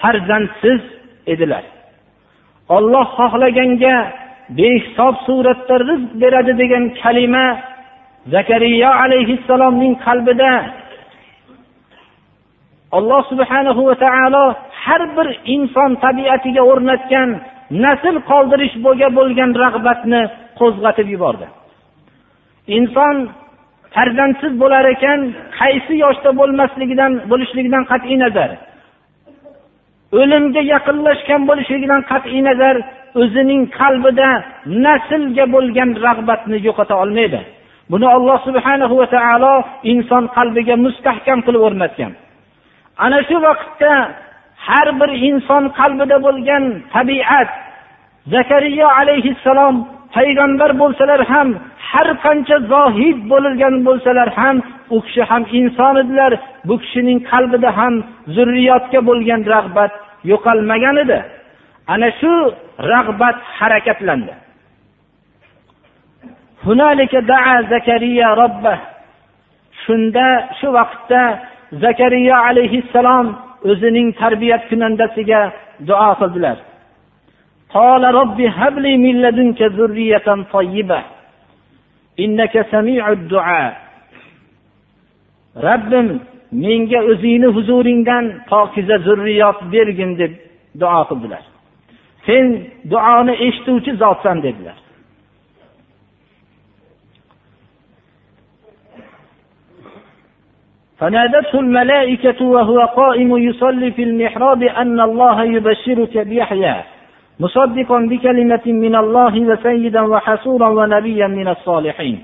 farzandsiz 0.01 0.81
edilar. 1.27 1.63
Olloh 2.69 3.07
xohlaganga 3.17 3.95
behisob 4.57 5.15
suratda 5.25 5.75
rizq 5.89 6.09
beradi 6.21 6.53
degan 6.61 6.83
kalima 7.01 7.45
zakariya 8.33 8.89
alayhissalomning 9.03 9.93
qalbida. 10.05 10.51
Alloh 12.97 13.21
subhanahu 13.31 13.81
va 13.89 13.95
taolo 14.05 14.45
har 14.83 15.01
bir 15.17 15.27
inson 15.55 15.91
tabiatiga 16.05 16.61
o'rnatgan 16.71 17.29
nasl 17.85 18.15
qoldirish 18.31 18.75
bo'lgan 19.17 19.51
rag'batni 19.63 20.21
qo'zg'atib 20.59 21.07
yubordi. 21.13 21.47
Inson 22.77 23.15
farzandsiz 23.95 24.53
bo'lar 24.61 24.85
ekan 24.95 25.19
qaysi 25.59 25.93
yoshda 26.03 26.29
bo'lmasligidan 26.39 27.11
bo'lishligidan 27.31 27.83
qat'iy 27.91 28.17
nazar. 28.23 28.49
O'limga 30.17 30.61
yaqinlashgan 30.73 31.41
bo'lishligidan 31.49 32.01
qat'iy 32.11 32.41
nazar 32.49 32.75
o'zining 33.21 33.61
qalbida 33.79 34.29
naslga 34.85 35.45
bo'lgan 35.55 35.89
rag'batni 36.05 36.57
yo'qota 36.67 36.95
olmaydi. 37.03 37.39
Buni 37.91 38.07
alloh 38.15 38.37
subhanahu 38.47 38.95
va 39.01 39.07
taolo 39.15 39.53
inson 39.91 40.23
qalbiga 40.37 40.75
mustahkam 40.85 41.39
qilib 41.45 41.61
o'rnatgan. 41.67 42.11
Ana 43.05 43.19
shu 43.27 43.37
vaqtda 43.47 43.93
har 44.67 44.87
bir 44.99 45.11
inson 45.29 45.63
qalbida 45.79 46.17
bo'lgan 46.25 46.63
tabiat 46.95 47.49
zakariya 48.33 48.87
alayhissalom 48.99 49.75
payg'ambar 50.15 50.71
bo'lsalar 50.81 51.21
ham 51.31 51.49
har 51.91 52.07
qancha 52.25 52.57
zohid 52.73 53.17
bo'lgan 53.31 53.75
bo'lsalar 53.87 54.29
ham 54.39 54.57
u 54.95 54.97
kishi 55.05 55.23
ham 55.29 55.43
inson 55.59 55.95
edilar 56.03 56.33
bu 56.67 56.75
kishining 56.83 57.19
qalbida 57.31 57.69
ham 57.79 57.93
zurriyotga 58.35 58.99
bo'lgan 59.09 59.41
rag'bat 59.53 59.93
yo'qolmagan 60.31 60.95
edi. 61.03 61.19
Ana 61.93 62.09
shu 62.19 62.33
rag'bat 62.93 63.37
harakatlandi. 63.57 64.33
Shunda 69.83 70.27
shu 70.59 70.67
vaqtda 70.77 71.21
zakariya 71.83 72.37
alayhissalom 72.49 73.27
o'zining 73.71 74.07
tarbiyat 74.21 74.63
kunandasiga 74.69 75.41
duo 75.89 76.11
qildilar. 76.21 76.57
إنك 82.23 82.65
سميع 82.71 83.11
الدعاء 83.11 83.73
ربim 85.57 86.07
menga 86.51 86.99
o'zingni 87.11 87.47
huzuringdan 87.55 88.25
pokiza 88.49 88.97
zurriyot 89.05 89.59
bergin 89.71 90.11
deb 90.19 90.33
duo 90.81 91.01
qildilar 91.09 91.43
sen 92.25 92.45
duoni 92.91 93.33
eshituvchi 93.47 93.91
zotsan 94.01 94.37
dedilar 94.43 94.77
فنادته 100.99 101.59
الملائكة 101.59 102.45
وهو 102.45 102.79
قائم 102.79 103.37
يصلي 103.37 103.91
في 103.91 104.03
المحراب 104.03 104.63
أن 104.63 104.99
الله 104.99 105.43
يبشرك 105.43 106.17
بيحيى 106.17 106.75
مصدقا 107.40 107.98
بكلمة 108.10 108.66
من 108.66 108.94
الله 108.96 109.34
وسيدا 109.40 110.00
وحسورا 110.00 110.68
ونبيا 110.68 111.26
من 111.26 111.48
الصالحين 111.48 112.18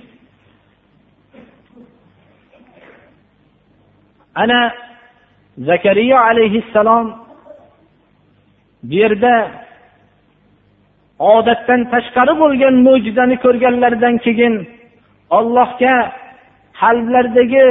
ana 4.35 4.73
zakariya 5.59 6.21
alayhissalom 6.21 7.07
bu 8.83 8.95
yerda 8.95 9.35
odatdan 11.19 11.81
tashqari 11.93 12.35
bo'lgan 12.43 12.75
mo'jizani 12.87 13.37
ko'rganlaridan 13.45 14.15
keyin 14.25 14.55
ollohga 15.39 15.95
qalblaridagi 16.81 17.67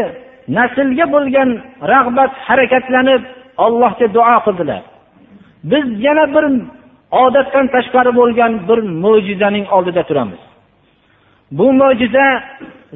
naslga 0.57 1.05
bo'lgan 1.15 1.49
rag'bat 1.93 2.31
harakatlanib 2.47 3.23
ollohga 3.65 4.07
duo 4.15 4.35
qildilar 4.45 4.81
biz 5.71 5.85
yana 6.05 6.25
bir 6.35 6.45
odatdan 7.10 7.66
tashqari 7.74 8.12
bo'lgan 8.20 8.52
bir 8.68 8.78
mo'jizaning 9.04 9.66
oldida 9.76 10.02
turamiz. 10.02 10.42
Bu 11.58 11.72
mo'jiza 11.72 12.26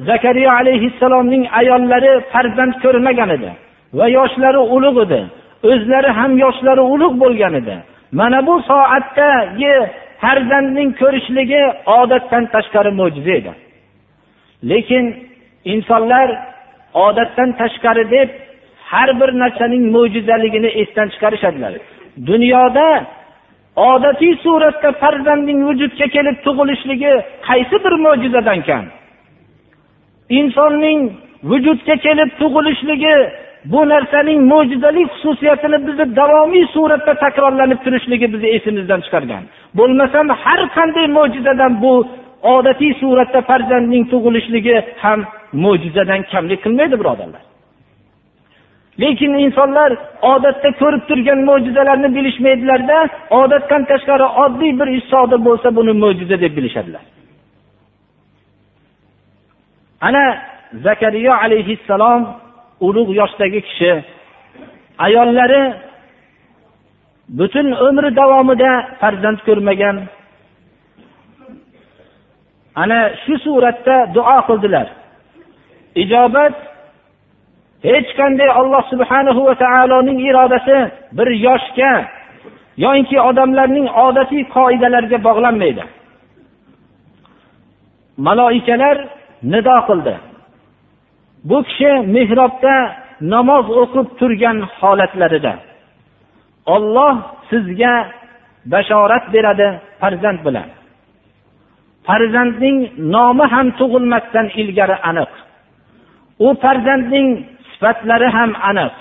zakariya 0.09 0.51
alayhissalomning 0.53 1.43
ayollari 1.59 2.11
farzand 2.31 2.73
ko'rmagan 2.83 3.29
edi 3.37 3.51
va 3.93 4.07
yoshlari 4.17 4.61
ulug' 4.75 4.99
edi. 5.05 5.21
O'zlari 5.71 6.09
ham 6.19 6.31
yoshlari 6.37 6.83
ulug' 6.93 7.15
bo'lgan 7.23 7.53
edi. 7.61 7.75
Mana 8.11 8.39
bu 8.47 8.55
soatdagi 8.69 9.73
farzandning 10.21 10.89
ko'rishligi 11.01 11.63
odatdan 11.99 12.43
tashqari 12.53 12.91
mo'jiza 12.99 13.33
edi. 13.39 13.51
Lekin 14.71 15.05
insonlar 15.73 16.27
odatdan 16.93 17.49
tashqari 17.61 18.05
deb 18.15 18.29
har 18.91 19.09
bir 19.19 19.29
narsaning 19.41 19.83
mo'jizaligini 19.95 20.69
esdan 20.81 21.07
chiqarishadilar. 21.13 21.73
Dunyoda 22.29 22.87
odatiy 23.87 24.33
suratda 24.43 24.89
farzandning 25.01 25.59
vujudga 25.67 26.07
kelib 26.15 26.37
tug'ilishligi 26.45 27.13
qaysi 27.47 27.75
bir 27.85 27.93
mo'jizadan 28.05 28.59
kam. 28.67 28.85
Insonning 30.39 30.99
vujudga 31.51 31.95
kelib 32.05 32.29
tug'ilishligi 32.41 33.15
bu 33.71 33.81
narsaning 33.89 34.39
mo'jizali 34.51 35.03
xususiyatini 35.13 35.77
bizni 35.87 36.05
davomiy 36.19 36.65
suratda 36.75 37.13
takrorlanib 37.23 37.79
turishligi 37.85 38.27
bizni 38.33 38.49
esimizdan 38.57 39.01
chiqargan. 39.05 39.43
Bo'lmasam 39.77 40.27
har 40.43 40.61
qanday 40.77 41.07
mo'jizadan 41.17 41.81
bu 41.83 41.93
odatiy 42.55 42.93
suratda 43.01 43.39
farzandning 43.49 44.03
tug'ilishligi 44.13 44.75
ham 45.03 45.19
mo'jizadan 45.63 46.21
kamlik 46.31 46.59
qilmaydi 46.65 46.95
birodarlar. 47.01 47.43
Lekin 49.01 49.33
insonlar 49.45 49.91
odatda 50.33 50.69
ko'rib 50.81 51.03
turgan 51.09 51.39
mo'jizalarni 51.49 52.09
bilishmaydilarda 52.17 52.97
odatdan 53.41 53.81
tashqari 53.91 54.27
oddiy 54.43 54.71
bir 54.79 54.87
ish 54.97 55.05
sodir 55.13 55.39
bo'lsa 55.47 55.67
buni 55.77 55.93
mo'jiza 56.03 56.37
deb 56.43 56.53
bilishadilar. 56.57 57.03
Ana 60.07 60.23
zakariya 60.85 61.33
alayhissalom 61.43 62.21
ulug' 62.87 63.11
yoshdagi 63.21 63.61
kishi 63.67 63.91
ayollari 65.05 65.63
butun 67.39 67.67
umri 67.87 68.09
davomida 68.19 68.71
farzand 69.01 69.39
ko'rmagan. 69.47 69.97
Ana 72.81 72.99
shu 73.23 73.33
suratda 73.45 73.95
duo 74.15 74.37
qildilar. 74.47 74.87
Ijobat 76.03 76.55
hech 77.87 78.09
qanday 78.19 78.49
alloh 78.59 78.83
subhanahu 78.91 79.41
va 79.47 79.55
taoloning 79.65 80.19
irodasi 80.29 80.77
bir 81.17 81.29
yoshga 81.47 81.91
yoinki 82.85 83.17
odamlarning 83.29 83.87
odatiy 84.05 84.43
qoidalariga 84.55 85.19
bog'lanmaydi. 85.27 85.83
Maloikalar 88.27 88.97
nido 89.53 89.77
qildi. 89.89 90.15
Bu 91.49 91.57
kishi 91.67 91.91
mehrobda 92.15 92.75
namoz 93.33 93.65
o'qib 93.81 94.07
turgan 94.19 94.57
holatlarida 94.79 95.53
olloh 96.75 97.15
sizga 97.49 97.93
bashorat 98.73 99.25
beradi 99.33 99.67
farzand 100.01 100.39
bilan. 100.45 100.67
Farzandning 102.07 102.77
nomi 103.15 103.45
ham 103.53 103.67
tug'ilmasdan 103.79 104.47
ilgari 104.61 104.97
aniq. 105.09 105.31
U 106.45 106.47
farzandning 106.63 107.27
sifatlari 107.79 108.27
ham 108.37 108.51
aniq. 108.69 108.95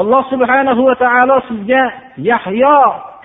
Alloh 0.00 0.22
subhanahu 0.32 0.82
va 0.88 0.94
taolo 1.04 1.36
sizga 1.48 1.82
yahyo 2.30 2.78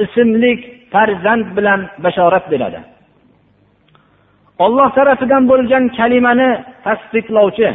ismli 0.03 0.51
farzand 0.91 1.45
bilan 1.57 1.79
bashorat 2.03 2.45
beradi. 2.51 2.79
Olloh 4.65 4.89
tarafidan 4.97 5.43
bo'lgan 5.51 5.83
kalimani 5.97 6.49
tasdiqlovchi 6.85 7.69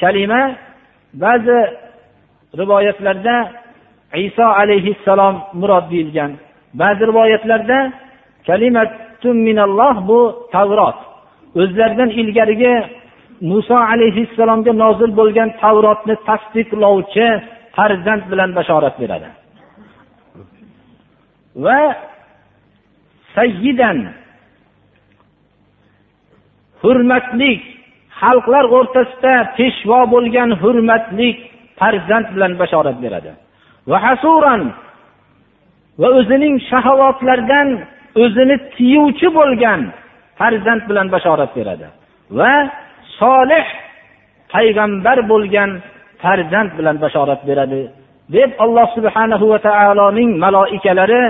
kalima 0.00 0.40
ba'zi 1.22 1.58
rivoyatlarda 2.60 3.36
iso 4.26 4.46
alayhissalom 4.60 5.34
murod 5.60 5.84
deyilgan. 5.92 6.30
Ba'zi 6.80 7.02
rivoyatlarda 7.10 7.78
kalimatun 8.48 9.36
minalloh 9.48 9.94
bu 10.08 10.20
tavrot 10.54 10.98
o'zlaridan 11.60 12.10
ilgarigi 12.20 12.74
muso 13.40 13.76
alayhissalomga 13.92 14.72
nozil 14.84 15.10
bo'lgan 15.20 15.48
tavrotni 15.62 16.14
tasdiqlovchi 16.28 17.26
farzand 17.76 18.22
bilan 18.30 18.50
bashorat 18.58 18.94
beradi. 19.02 19.28
Va 21.64 21.80
sayyidan 23.36 23.98
hurmatli 26.82 27.52
xalqlar 28.20 28.64
o'rtasida 28.76 29.34
peshvo 29.58 30.00
bo'lgan 30.14 30.50
hurmatli 30.62 31.28
farzand 31.80 32.26
bilan 32.34 32.52
bashorat 32.60 32.96
beradi. 33.04 33.30
Va 33.90 33.98
hasuran 34.06 34.62
va 36.00 36.08
o'zining 36.18 36.54
shahovatlardan 36.70 37.68
o'zini 38.22 38.56
tiyuvchi 38.76 39.28
bo'lgan 39.38 39.80
farzand 40.38 40.82
bilan 40.88 41.06
bashorat 41.14 41.50
beradi. 41.58 41.86
Va 42.38 42.52
solih 43.19 43.65
payg'ambar 44.53 45.17
bo'lgan 45.31 45.69
farzand 46.21 46.69
bilan 46.77 46.95
bashorat 47.03 47.41
beradi 47.49 47.81
deb 48.35 48.51
alloh 48.63 48.87
subhanahu 48.97 49.45
va 49.51 49.59
taoloning 49.69 50.31
maloikalari 50.43 51.23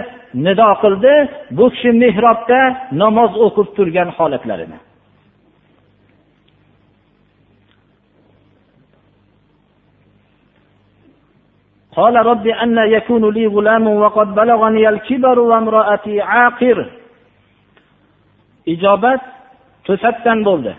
nido 0.46 0.70
qildi 0.84 1.14
bu 1.58 1.66
kishi 1.74 1.92
mehrobda 2.04 2.62
namoz 3.02 3.32
o'qib 3.46 3.68
turgan 3.78 4.10
holatlarini 4.18 4.80
قال 12.00 12.16
رب 12.32 12.48
أن 12.48 12.78
يكون 12.98 13.24
لي 13.36 13.48
غلام 13.56 13.86
وقد 13.88 14.28
بلغني 14.40 14.90
الكبر 14.90 15.38
وامرأتي 15.40 16.22
عاقر 16.22 16.78
ijobat 18.74 19.22
to'satdan 19.86 20.40
bo'ldi 20.48 20.74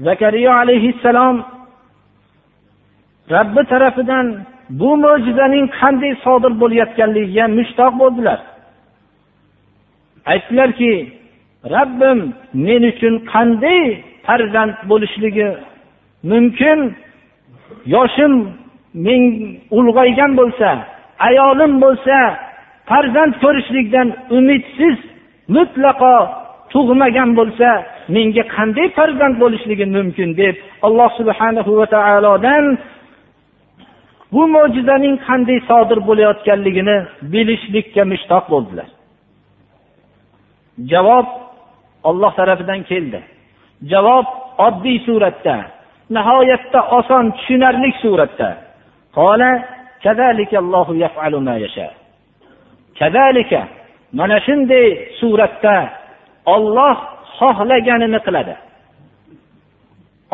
Zakariyo 0.00 0.52
alayhissalom 0.52 1.44
robbi 3.30 3.64
tarafidan 3.72 4.26
bu 4.70 4.96
mo'jizaning 4.96 5.66
qanday 5.80 6.12
sodir 6.24 6.52
bo'layotganligiga 6.62 7.44
mushtoq 7.58 7.92
bo'ldilar. 8.00 8.40
Aytdilarki 10.32 10.92
rabbim 11.76 12.18
men 12.66 12.82
uchun 12.90 13.14
qanday 13.32 13.82
farzand 14.26 14.74
bo'lishligi 14.90 15.48
mumkin? 16.30 16.78
Yoshim 17.94 18.32
men 18.94 19.22
ulg'aygan 19.78 20.32
bo'lsa 20.40 20.68
ayolim 21.28 21.72
bo'lsa 21.84 22.16
farzand 22.88 23.34
ko'rishlikdan 23.42 24.08
umidsiz 24.36 24.96
mutlaqo 25.56 26.16
tug'magan 26.72 27.30
bo'lsa 27.38 27.68
menga 28.08 28.44
qanday 28.56 28.88
farzand 28.96 29.36
bo'lishligi 29.42 29.86
mumkin 29.96 30.30
deb 30.40 30.54
alloh 30.86 31.10
subhanahu 31.18 31.70
va 31.78 31.86
taolodan 31.96 32.64
bu 34.34 34.42
mo'jizaning 34.54 35.16
qanday 35.26 35.58
sodir 35.70 35.98
bo'layotganligini 36.08 36.96
bilishlikka 37.32 38.02
mushtoq 38.12 38.44
bo'ldilar. 38.52 38.88
Javob 40.92 41.26
olloh 42.08 42.32
tarafidan 42.38 42.80
keldi. 42.90 43.20
Javob 43.92 44.26
oddiy 44.66 44.98
suratda 45.06 45.56
nihoyatda 46.16 46.80
oson 46.98 47.24
tushunarli 47.36 47.90
suratda. 48.02 48.50
Mana 54.18 54.38
shunday 54.46 54.86
suratda 55.20 55.76
olloh 56.54 56.96
xohlaganini 57.38 58.20
qiladi. 58.26 58.54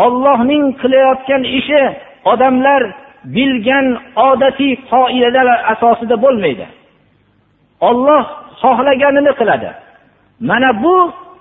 Ollohning 0.05 0.65
qilayotgan 0.83 1.43
ishi 1.59 1.83
odamlar 2.33 2.83
bilgan 3.37 3.87
odatiy 4.29 4.73
qoidalar 4.93 5.59
asosida 5.73 6.17
bo'lmaydi. 6.25 6.67
Olloh 7.89 8.25
xohlaganini 8.63 9.33
qiladi. 9.41 9.71
Mana 10.51 10.71
bu 10.83 10.95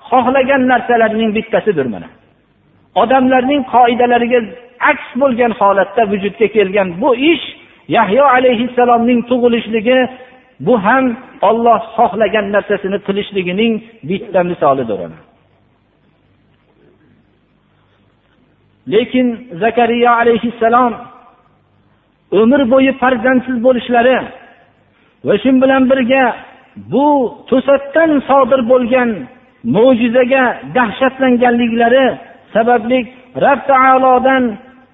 xohlagan 0.09 0.61
narsalarning 0.71 1.31
bittasidir 1.37 1.87
mana. 1.93 2.09
Odamlarning 3.01 3.61
qoidalariga 3.75 4.39
aks 4.91 5.07
bo'lgan 5.21 5.51
holatda 5.59 6.03
vujudga 6.11 6.47
kelgan 6.55 6.87
bu 7.01 7.09
ish 7.31 7.45
yahyo 7.95 8.23
alayhissalomning 8.37 9.19
tug'ilishligi 9.29 9.99
bu 10.65 10.73
ham 10.85 11.05
olloh 11.49 11.79
xohlagan 11.97 12.45
narsasini 12.55 12.97
qilishligining 13.07 13.73
bitta 14.09 14.39
misolidir 14.51 14.99
lekin 18.93 19.27
zakariya 19.61 20.11
alayhissalom 20.21 20.93
umr 22.41 22.61
bo'yi 22.73 22.91
farzandsiz 23.01 23.57
bo'lishlari 23.65 24.17
va 25.27 25.33
shu 25.41 25.49
bilan 25.63 25.83
birga 25.91 26.23
bu 26.93 27.07
to'satdan 27.49 28.11
sodir 28.29 28.61
bo'lgan 28.71 29.09
mo'jizaga 29.75 30.43
dahshatlanganliklari 30.75 32.05
sababli 32.53 32.99
rab 33.45 33.59
taolodan 33.71 34.43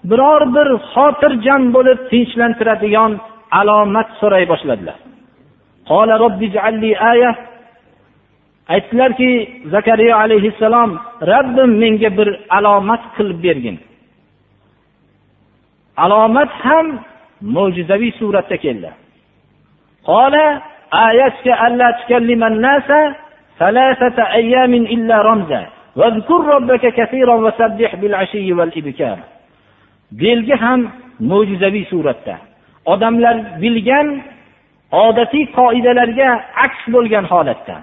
biror 0.10 0.42
bir 0.56 0.68
xotirjam 0.94 1.62
bo'lib 1.76 2.00
tinchlantiradigan 2.12 3.12
alomat 3.60 4.08
so'ray 4.20 4.44
boshladilar. 4.52 4.98
aytdilarki 8.75 9.31
zakariya 9.75 10.17
alayhissalom 10.17 10.91
rabbim 11.33 11.71
menga 11.83 12.11
bir 12.19 12.29
alomat 12.59 13.03
qilib 13.17 13.39
bergin 13.47 13.77
alomat 16.05 16.51
ham 16.65 16.87
mo'jizaviy 17.57 18.13
suratda 18.21 18.57
keldi 18.65 18.91
آيتك 20.95 21.47
ألا 21.47 21.91
تكلم 21.91 22.45
الناس 22.45 22.89
ثلاثة 23.59 24.33
أيام 24.33 24.75
إلا 24.75 25.23
رمزا 25.23 25.67
واذكر 25.97 26.41
ربك 26.55 26.87
كثيرا 26.87 27.35
وسبح 27.35 27.95
بالعشي 27.95 28.53
والإبكار 28.53 29.19
belgi 30.13 30.55
ham 30.55 30.81
mo'jizaviy 31.21 31.85
suratda 31.87 32.35
odamlar 32.93 33.37
bilgan 33.63 34.09
odatiy 34.91 35.45
qoidalarga 35.59 36.29
aks 36.65 36.81
bo'lgan 36.95 37.25
holatda 37.33 37.77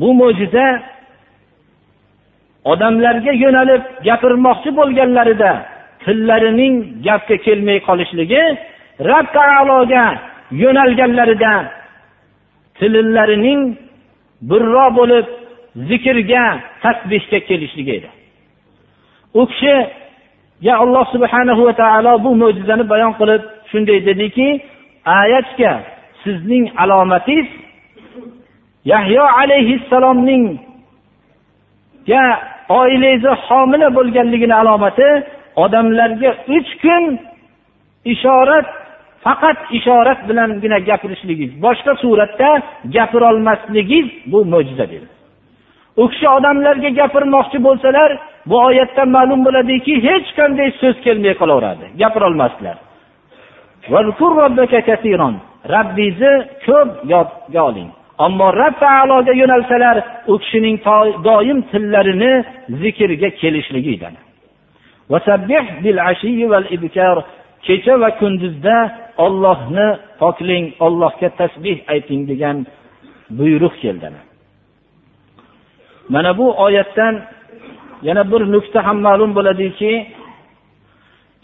Bu 0.00 0.08
mo'jiza 0.20 0.66
odamlarga 2.72 3.32
yo'nalib 3.44 3.82
gapirmoqchi 4.06 4.70
bo'lganlarida 4.78 5.52
tillarining 6.04 6.74
gapga 7.06 7.36
kelmay 7.46 7.78
qolishligi 7.88 8.42
rab 9.10 9.26
taologa 9.36 10.04
yo'nalganlarida 10.62 11.54
tillarining 12.78 13.60
birro 14.50 14.86
bo'lib 14.98 15.26
zikrga 15.88 16.44
tasbehga 16.82 17.38
kelishligi 17.48 17.92
edi. 17.98 18.10
U 19.40 19.42
kishiga 19.50 20.72
alloh 20.84 21.04
subhanahu 21.14 21.62
va 21.68 21.74
taolo 21.82 22.12
bu 22.24 22.30
mo'jizani 22.42 22.84
bayon 22.92 23.12
qilib 23.20 23.42
shunday 23.70 23.98
dediki 24.08 24.48
ayatga 25.20 25.72
sizning 26.22 26.64
alomatingiz 26.82 27.48
yahyo 28.84 29.24
alayhissalomning 29.40 30.44
oilangizni 32.80 33.32
homila 33.46 33.88
bo'lganligini 33.96 34.54
alomati 34.62 35.08
odamlarga 35.64 36.30
uch 36.56 36.70
kun 36.82 37.04
ishorat 38.12 38.68
faqat 39.24 39.58
ishorat 39.78 40.20
bilangina 40.28 40.78
gapirishligingiz 40.88 41.52
boshqa 41.64 41.92
suratda 42.02 42.50
gapirolmasligingiz 42.96 44.08
bu 44.32 44.38
mo'jiza 44.52 44.86
dedi. 44.92 45.08
U 46.02 46.04
kishi 46.12 46.28
odamlarga 46.38 46.90
gapirmoqchi 47.00 47.58
bo'lsalar 47.66 48.10
bu 48.50 48.56
oyatdan 48.68 49.08
ma'lum 49.16 49.40
bo'ladiki 49.46 49.94
hech 50.06 50.28
qanday 50.38 50.68
so'z 50.80 50.96
kelmay 51.04 51.34
qolaveradi. 51.40 51.84
Gapirolmasdilar. 52.02 52.76
Robbingizni 55.74 56.32
ko'p 56.66 56.90
yodga 57.12 57.60
oling 57.68 57.90
ammo 58.26 58.46
rab 58.60 58.74
taologa 58.84 59.32
yo'nalsalar 59.42 59.96
u 60.32 60.34
kishining 60.42 60.76
doim 61.28 61.58
tillarini 61.70 62.32
zikrga 62.80 63.28
kelishligi 63.40 63.94
kecha 67.66 67.94
va 68.02 68.10
kunduzda 68.20 68.76
ollohni 69.24 69.88
poklang 70.20 70.66
ollohga 70.86 71.28
tasbeh 71.40 71.78
ayting 71.94 72.22
degan 72.30 72.56
buyruq 73.38 73.74
keldi. 73.82 74.08
Mana 76.12 76.30
bu 76.38 76.46
oyatdan 76.64 77.14
yana 78.08 78.22
bir 78.32 78.42
nuqta 78.54 78.78
ham 78.86 78.98
ma'lum 79.06 79.30
bo'ladiki 79.36 79.92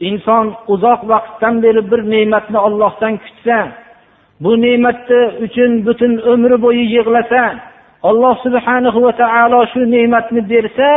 inson 0.08 0.46
uzoq 0.74 1.00
vaqtdan 1.12 1.54
beri 1.64 1.82
bir 1.90 2.00
ne'matni 2.12 2.58
ollohdan 2.66 3.14
kutsa 3.24 3.58
bu 4.42 4.51
ne'matni 4.64 5.20
uchun 5.44 5.70
butun 5.87 6.12
umri 6.33 6.57
bo'yi 6.64 6.85
yig'lasa 6.96 7.42
alloh 8.09 8.35
subhanahu 8.44 8.98
va 9.07 9.12
taolo 9.22 9.61
shu 9.72 9.81
ne'matni 9.94 10.40
bersa 10.53 10.90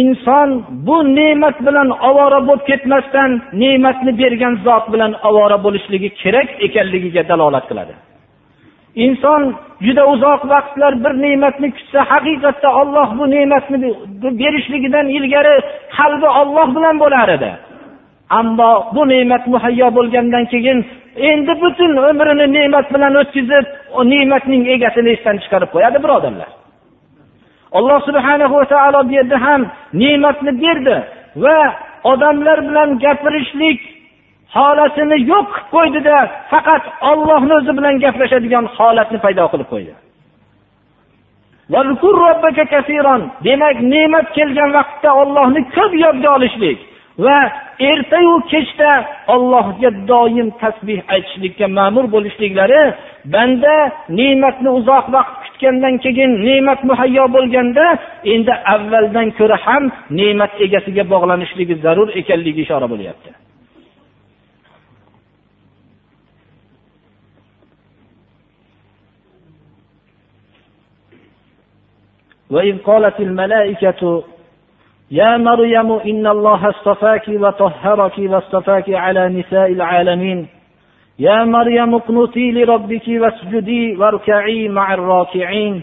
inson 0.00 0.48
bu 0.86 0.96
ne'mat 1.18 1.56
bilan 1.66 1.88
ovora 2.08 2.40
bo'lib 2.48 2.64
ketmasdan 2.70 3.30
ne'matni 3.62 4.12
bergan 4.20 4.54
zot 4.66 4.84
bilan 4.92 5.12
ovora 5.28 5.58
bo'lishligi 5.64 6.08
kerak 6.22 6.48
ekanligiga 6.66 7.22
dalolat 7.30 7.64
qiladi. 7.70 7.94
Inson 9.06 9.42
juda 9.86 10.02
uzoq 10.14 10.40
vaqtlar 10.52 10.92
bir 11.04 11.12
ne'matni 11.24 11.68
kutsa 11.76 12.00
haqiqatda 12.12 12.68
olloh 12.80 13.08
bu 13.18 13.24
ne'matni 13.34 13.88
berishligidan 14.40 15.06
ilgari 15.18 15.54
qalbi 15.96 16.28
olloh 16.40 16.68
bilan 16.76 16.96
bo'lar 17.02 17.28
edi. 17.36 17.50
Ammo 18.30 18.72
bu 18.94 19.08
ne'mat 19.08 19.46
muhayyo 19.46 19.88
bo'lgandan 19.96 20.44
keyin 20.52 20.78
endi 21.16 21.52
butun 21.62 21.92
umrini 21.96 22.46
ne'mat 22.56 22.86
bilan 22.94 23.14
o'tkazib 23.22 23.66
ne'matning 24.12 24.62
egasini 24.74 25.10
esdan 25.16 25.36
chiqarib 25.42 25.70
qo'yadi 25.74 25.98
birodarlar. 26.04 26.50
Alloh 27.78 27.98
subhana 28.08 28.46
va 28.52 28.64
taolo 28.72 29.00
bu 29.08 29.12
yerda 29.18 29.36
ham 29.46 29.60
ne'matni 30.02 30.52
berdi 30.62 30.96
va 31.44 31.58
odamlar 32.12 32.58
bilan 32.68 32.88
gapirishlik 33.04 33.80
holatini 34.56 35.16
yo'q 35.32 35.48
qilib 35.54 35.68
qo'ydida 35.74 36.16
faqat 36.52 36.84
ollohni 37.10 37.54
o'zi 37.60 37.72
bilan 37.78 37.94
gaplashadigan 38.04 38.64
holatni 38.76 39.18
paydo 39.24 39.44
qilib 39.52 39.68
qo'ydi. 39.74 39.94
Demak 43.46 43.76
ne'mat 43.92 44.26
kelgan 44.36 44.70
vaqtda 44.78 45.10
ollohni 45.22 45.60
ko'p 45.76 45.92
yodga 46.04 46.28
olishlik 46.36 46.78
va 47.25 47.39
ertayu 47.91 48.35
kechda 48.51 48.91
ollohga 49.35 49.89
doim 50.11 50.47
tasbeh 50.61 50.99
aytishlikka 51.13 51.65
ma'mur 51.79 52.05
bo'lishliklari 52.15 52.81
banda 53.33 53.75
ne'matni 54.19 54.69
uzoq 54.79 55.05
vaqt 55.15 55.35
kutgandan 55.43 55.95
keyin 56.03 56.31
ne'mat 56.47 56.79
muhayyo 56.89 57.25
bo'lganda 57.35 57.85
endi 58.33 58.53
avvaldan 58.75 59.27
ko'ra 59.39 59.57
ham 59.65 59.83
ne'mat 60.19 60.51
egasiga 60.65 61.03
bog'lanishligi 61.13 61.75
zarur 61.85 62.09
ekanligiga 62.19 62.61
ishora 62.65 62.87
bo'lyapti 62.93 63.31
وإذ 72.55 72.75
قالت 72.89 73.17
الملائكة 73.27 74.01
يا 75.11 75.37
مريم 75.37 75.91
إن 75.91 76.27
الله 76.27 76.69
اصطفاك 76.69 77.25
وطهرك 77.27 78.17
واصطفاك 78.19 78.89
على 78.89 79.29
نساء 79.29 79.71
العالمين 79.71 80.47
يا 81.19 81.43
مريم 81.43 81.95
اقنتي 81.95 82.51
لربك 82.51 83.07
واسجدي 83.07 83.97
واركعي 83.97 84.67
مع 84.67 84.93
الراكعين 84.93 85.81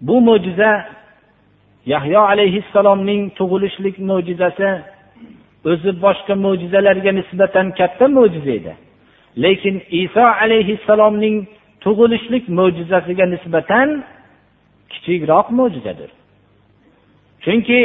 bu 0.00 0.20
mo'jiza 0.20 0.70
yahyo 1.86 2.20
alayhissalomning 2.32 3.22
tug'ilishlik 3.38 3.96
mo'jizasi 4.10 4.70
o'zi 5.70 5.90
boshqa 6.04 6.34
mo'jizalarga 6.44 7.12
nisbatan 7.20 7.66
katta 7.78 8.06
mo'jiza 8.16 8.50
edi 8.58 8.72
lekin 9.44 9.76
iso 10.02 10.24
alayhissalomning 10.44 11.36
tug'ilishlik 11.85 12.43
mo'jizasiga 12.57 13.25
nisbatan 13.33 13.89
kichikroq 14.91 15.47
mo'jizadir. 15.59 16.09
Chunki 17.43 17.81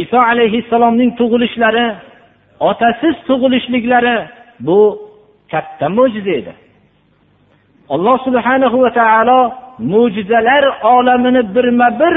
iso 0.00 0.18
alayhissalomning 0.30 1.10
tug'ilishlari 1.20 1.86
otasiz 2.70 3.14
tug'ilishliklari 3.28 4.16
bu 4.66 4.78
katta 5.52 5.86
mo'jiza 5.98 6.32
edi. 6.40 6.52
Alloh 7.94 8.16
subhanahu 8.26 8.76
va 8.84 8.90
taolo 9.00 9.40
mo'jizalar 9.92 10.64
olamini 10.94 11.42
birma 11.54 11.88
bir 12.00 12.14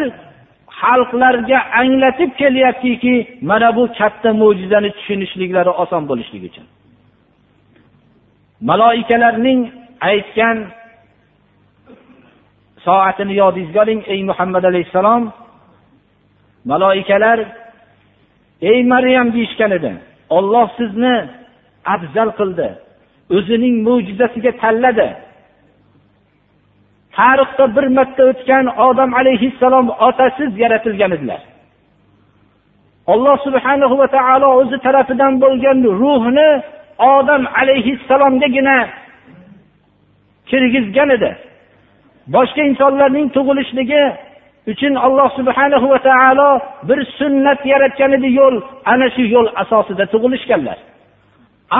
xalqlarga 0.82 1.60
anglatib 1.82 2.32
kelyaptiki 2.42 3.16
mana 3.50 3.70
bu 3.78 3.84
katta 4.00 4.30
mo'jizani 4.42 4.90
tushunishliklari 4.98 5.72
oson 5.84 6.04
bo'lishligi 6.10 6.48
uchun. 6.52 6.66
Maloikalarning 8.70 9.60
aytgan 10.02 10.58
soatini 12.86 13.34
yodingizga 13.42 13.82
oling 13.84 14.02
ey 14.14 14.24
muhammad 14.30 14.64
alayhissalom. 14.64 15.24
Maloikalar 16.66 17.40
ey 18.62 18.84
maryam 18.84 19.28
deyishgan 19.34 19.72
edi 19.72 19.92
olloh 20.38 20.68
sizni 20.78 21.16
afzal 21.94 22.30
qildi 22.40 22.70
o'zining 23.36 23.76
mo'jizasiga 23.88 24.52
tanladi 24.62 25.08
tarixda 27.18 27.66
bir 27.76 27.86
marta 27.98 28.24
o'tgan 28.32 28.66
odam 28.88 29.12
alayhissalom 29.20 29.88
otasiz 30.08 30.52
yaratilgan 30.64 31.12
edilar. 31.18 31.42
Alloh 33.14 33.38
subhanahu 33.46 33.96
va 34.02 34.08
taolo 34.16 34.50
o'zi 34.62 34.78
tarafidan 34.86 35.34
bo'lgan 35.44 35.78
ruhni 36.02 36.50
odam 37.16 37.44
alayhissalomgagina 37.62 38.78
kirgizgan 40.50 41.10
edi 41.18 41.32
boshqa 42.36 42.62
insonlarning 42.70 43.28
tug'ilishligi 43.36 44.04
uchun 44.72 44.94
alloh 45.06 45.30
subhanahu 45.40 45.86
va 45.94 46.00
taolo 46.10 46.50
bir 46.90 47.00
sunnat 47.20 47.60
yaratgan 47.72 48.12
edi 48.18 48.30
yo'l 48.40 48.56
ana 48.92 49.08
shu 49.16 49.24
yo'l 49.36 49.48
asosida 49.64 50.06
tug'ilishganlar. 50.14 50.78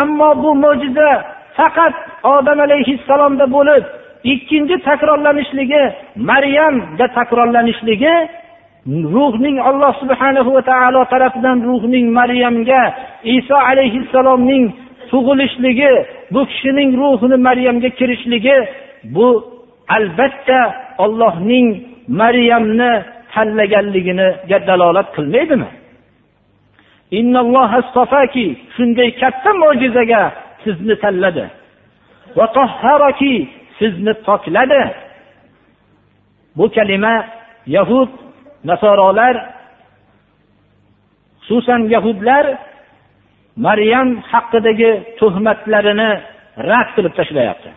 Ammo 0.02 0.30
bu 0.44 0.52
mo'jiza 0.64 1.10
faqat 1.58 1.96
odam 2.36 2.60
alayhissalomda 2.68 3.46
bo'lib 3.56 3.84
ikkinchi 4.34 4.76
takrorlanishligi 4.90 5.84
maryamda 6.30 7.06
takrorlanishligi 7.18 8.16
ruhning 9.16 9.58
alloh 9.70 9.94
subhanahu 10.02 10.50
va 10.56 10.62
taolo 10.72 11.02
tarafidan 11.14 11.58
ruhning 11.70 12.06
maryamga 12.20 12.82
iso 13.38 13.58
alayhissalomning 13.72 14.64
tug'ilishligi 15.12 15.92
bu 16.34 16.42
kishining 16.52 16.90
ruhini 17.02 17.38
maryamga 17.48 17.90
kirishligi 17.90 18.58
bu 19.16 19.28
albatta 19.96 20.60
ollohning 21.04 21.68
maryamni 22.22 22.92
tanlaganligiga 23.34 24.58
dalolat 24.68 25.08
qilmaydimi? 25.16 25.70
Shunday 28.76 29.10
katta 29.22 29.52
mo'jizaga 29.62 30.24
sizni 30.64 30.96
tanladi. 31.04 31.46
Sizni 33.80 34.14
pokladi 34.26 34.82
bu 36.58 36.66
kalima 36.76 37.26
yahud 37.76 38.10
nasorolar 38.70 39.36
xususan 41.42 41.82
yahudlar 41.96 42.46
maryam 43.66 44.10
haqidagi 44.32 44.92
tuhmatlarini 45.20 46.10
rad 46.70 46.88
qilib 46.96 47.14
tashlayapti. 47.20 47.72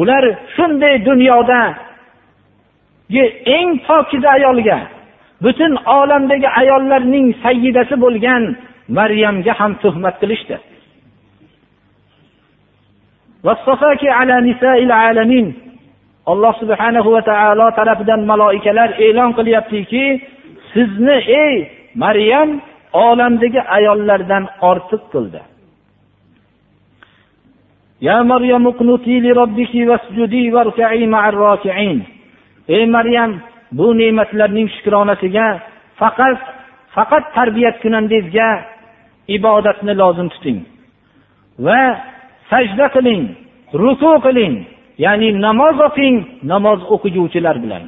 Ular 0.00 0.24
shunday 0.54 0.94
dunyodagi 1.08 1.74
eng 3.56 3.68
pokiza 3.86 4.28
ayolga 4.36 4.78
butun 5.44 5.72
olamdagi 5.98 6.48
ayollarning 6.60 7.26
sayyidasi 7.44 7.94
bo'lgan 8.04 8.42
maryamga 8.98 9.52
ham 9.60 9.72
tuhmat 9.82 10.16
qilishdi. 10.22 10.56
Alloh 16.32 16.54
subhanahu 16.58 17.08
va 17.14 17.22
taolo 17.30 17.66
tarafidan 17.78 18.20
maloikalar 18.30 18.90
e'lon 19.06 19.30
qilyaptiki 19.38 20.04
sizni 20.72 21.16
ey 21.44 21.54
maryam 22.04 22.48
olamdagi 23.04 23.60
ayollardan 23.76 24.44
ortiq 24.70 25.02
qildi 25.12 25.40
Ya 28.06 28.18
li 29.24 29.30
robbiki 29.40 29.80
wasjudi 29.90 30.42
warka'i. 30.56 31.92
Ey 32.76 32.84
Maryam, 32.86 33.30
bu 33.72 33.86
ne'matlarning 33.98 34.68
shukronasiga 34.74 35.46
faqat 36.00 36.38
faqat 36.94 37.24
tarbiyat 37.36 37.76
kunandingizga 37.82 38.48
ibodatni 39.36 39.94
lozim 40.00 40.28
tuting 40.34 40.58
va 41.66 41.80
sajda 42.50 42.86
qiling, 42.96 43.22
ruku 43.82 44.12
qiling, 44.26 44.54
ya'ni 45.04 45.28
namoz 45.46 45.76
o'qing, 45.88 46.16
namoz 46.52 46.80
o'qiguvchilar 46.94 47.56
bilan. 47.64 47.84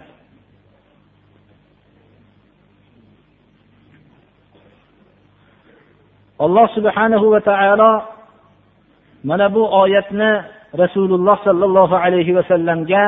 Alloh 6.45 6.67
subhanahu 6.77 7.27
va 7.35 7.41
taolo 7.41 7.93
mana 9.29 9.47
bu 9.55 9.63
oyatni 9.83 10.31
rasululloh 10.83 11.37
sollallohu 11.47 11.95
alayhi 12.05 12.37
vasallamga 12.39 13.05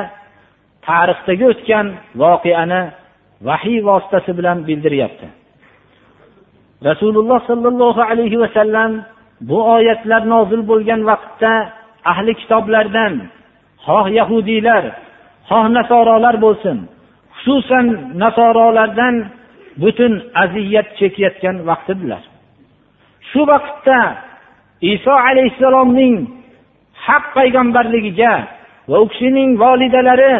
tarixdagi 0.87 1.45
o'tgan 1.53 1.87
voqeani 2.23 2.83
vahiy 3.49 3.79
vositasi 3.89 4.31
bilan 4.39 4.59
bildiryapti. 4.69 5.29
Rasululloh 6.91 7.41
sollallohu 7.51 8.01
alayhi 8.11 8.41
vasallam 8.45 8.91
bu 9.49 9.59
oyatlar 9.77 10.23
nozil 10.33 10.63
bo'lgan 10.71 11.01
vaqtda 11.11 11.53
ahli 12.13 12.33
kitoblardan 12.41 13.15
xoh 13.87 14.07
yahudiylar 14.19 14.85
xoh 15.51 15.65
nasorolar 15.79 16.35
bo'lsin 16.45 16.79
xususan 17.37 17.87
nasorolardan 18.23 19.15
butun 19.83 20.13
aziyat 20.45 20.89
chekayotgan 20.99 21.57
vaqt 21.69 21.89
edilar 21.95 22.23
shu 23.31 23.41
vaqtda 23.53 24.01
iso 24.93 25.15
alayhissalomning 25.29 26.17
haq 27.07 27.25
payg'ambarligiga 27.37 28.35
va 28.91 28.97
u 29.05 29.07
kishining 29.13 29.51
volidalari 29.65 30.33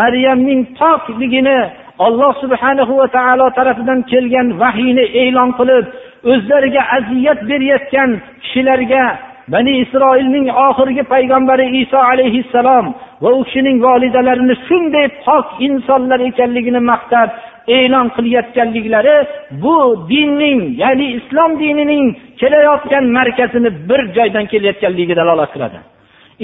maryamning 0.00 0.62
pokligini 0.78 1.58
alloh 2.06 2.32
subhanahu 2.42 2.92
va 3.00 3.06
taolo 3.16 3.46
tarafidan 3.58 4.00
kelgan 4.10 4.48
vahiyni 4.62 5.04
e'lon 5.22 5.50
qilib 5.58 5.84
o'zlariga 6.32 6.82
aziyat 6.96 7.40
berayotgan 7.50 8.10
kishilarga 8.42 9.04
bani 9.52 9.72
isroilning 9.84 10.46
oxirgi 10.66 11.02
payg'ambari 11.12 11.66
iso 11.82 11.98
alayhissalom 12.10 12.86
va 13.22 13.30
u 13.38 13.40
kishining 13.46 13.76
volidalarini 13.86 14.54
shunday 14.66 15.06
pok 15.24 15.46
insonlar 15.66 16.20
ekanligini 16.30 16.80
maqtab 16.92 17.28
e'lon 17.76 18.06
qilayotganliklari 18.16 19.16
bu 19.62 19.76
dinning 20.12 20.60
ya'ni 20.82 21.06
islom 21.18 21.50
dinining 21.62 22.06
kelayotgan 22.40 23.04
markazini 23.18 23.70
bir 23.88 24.00
joydan 24.16 24.44
kelayotganligiga 24.52 25.14
dalolat 25.20 25.50
qiladi. 25.54 25.78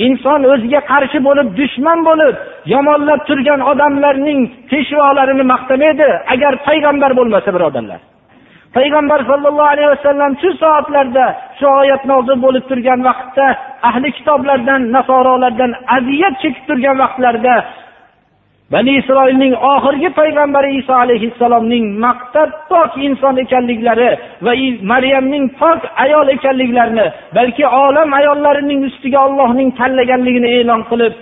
Inson 0.07 0.41
o'ziga 0.53 0.81
qarshi 0.93 1.19
bo'lib 1.29 1.49
dushman 1.61 1.99
bo'lib 2.09 2.35
yomonlab 2.75 3.21
turgan 3.29 3.61
odamlarning 3.71 4.41
peshvolarini 4.71 5.45
maqtamaydi 5.53 6.09
agar 6.35 6.53
payg'ambar 6.67 7.11
bo'lmasa 7.19 7.51
birodarlar. 7.57 8.01
Payg'ambar 8.77 9.21
sollallohu 9.31 9.73
alayhi 9.75 9.91
vasallam 9.95 10.33
shu 10.43 10.51
soatlarda 10.63 11.27
shu 11.59 11.67
oyat 11.81 12.03
nozil 12.13 12.37
bo'lib 12.45 12.65
turgan 12.71 13.01
vaqtda 13.09 13.47
ahli 13.89 14.09
kitoblardan 14.19 14.81
nasorolardan 14.97 15.73
aziyat 15.97 16.35
chekib 16.43 16.65
turgan 16.69 16.97
vaqtlarida 17.05 17.57
bani 18.73 18.93
isroilning 19.01 19.55
oxirgi 19.73 20.09
payg'ambari 20.21 20.71
iso 20.81 20.95
alayhissalomning 21.05 21.85
maqtab 22.05 22.51
pok 22.71 22.91
inson 23.07 23.37
ekanliklari 23.45 24.11
va 24.47 24.53
maryamning 24.93 25.45
pok 25.61 25.81
ayol 26.05 26.27
ekanliklarini 26.37 27.07
balki 27.39 27.65
olam 27.85 28.09
ayollarining 28.21 28.81
ustiga 28.89 29.19
ollohning 29.27 29.69
tanlaganligini 29.81 30.49
e'lon 30.59 30.83
qilib 30.91 31.15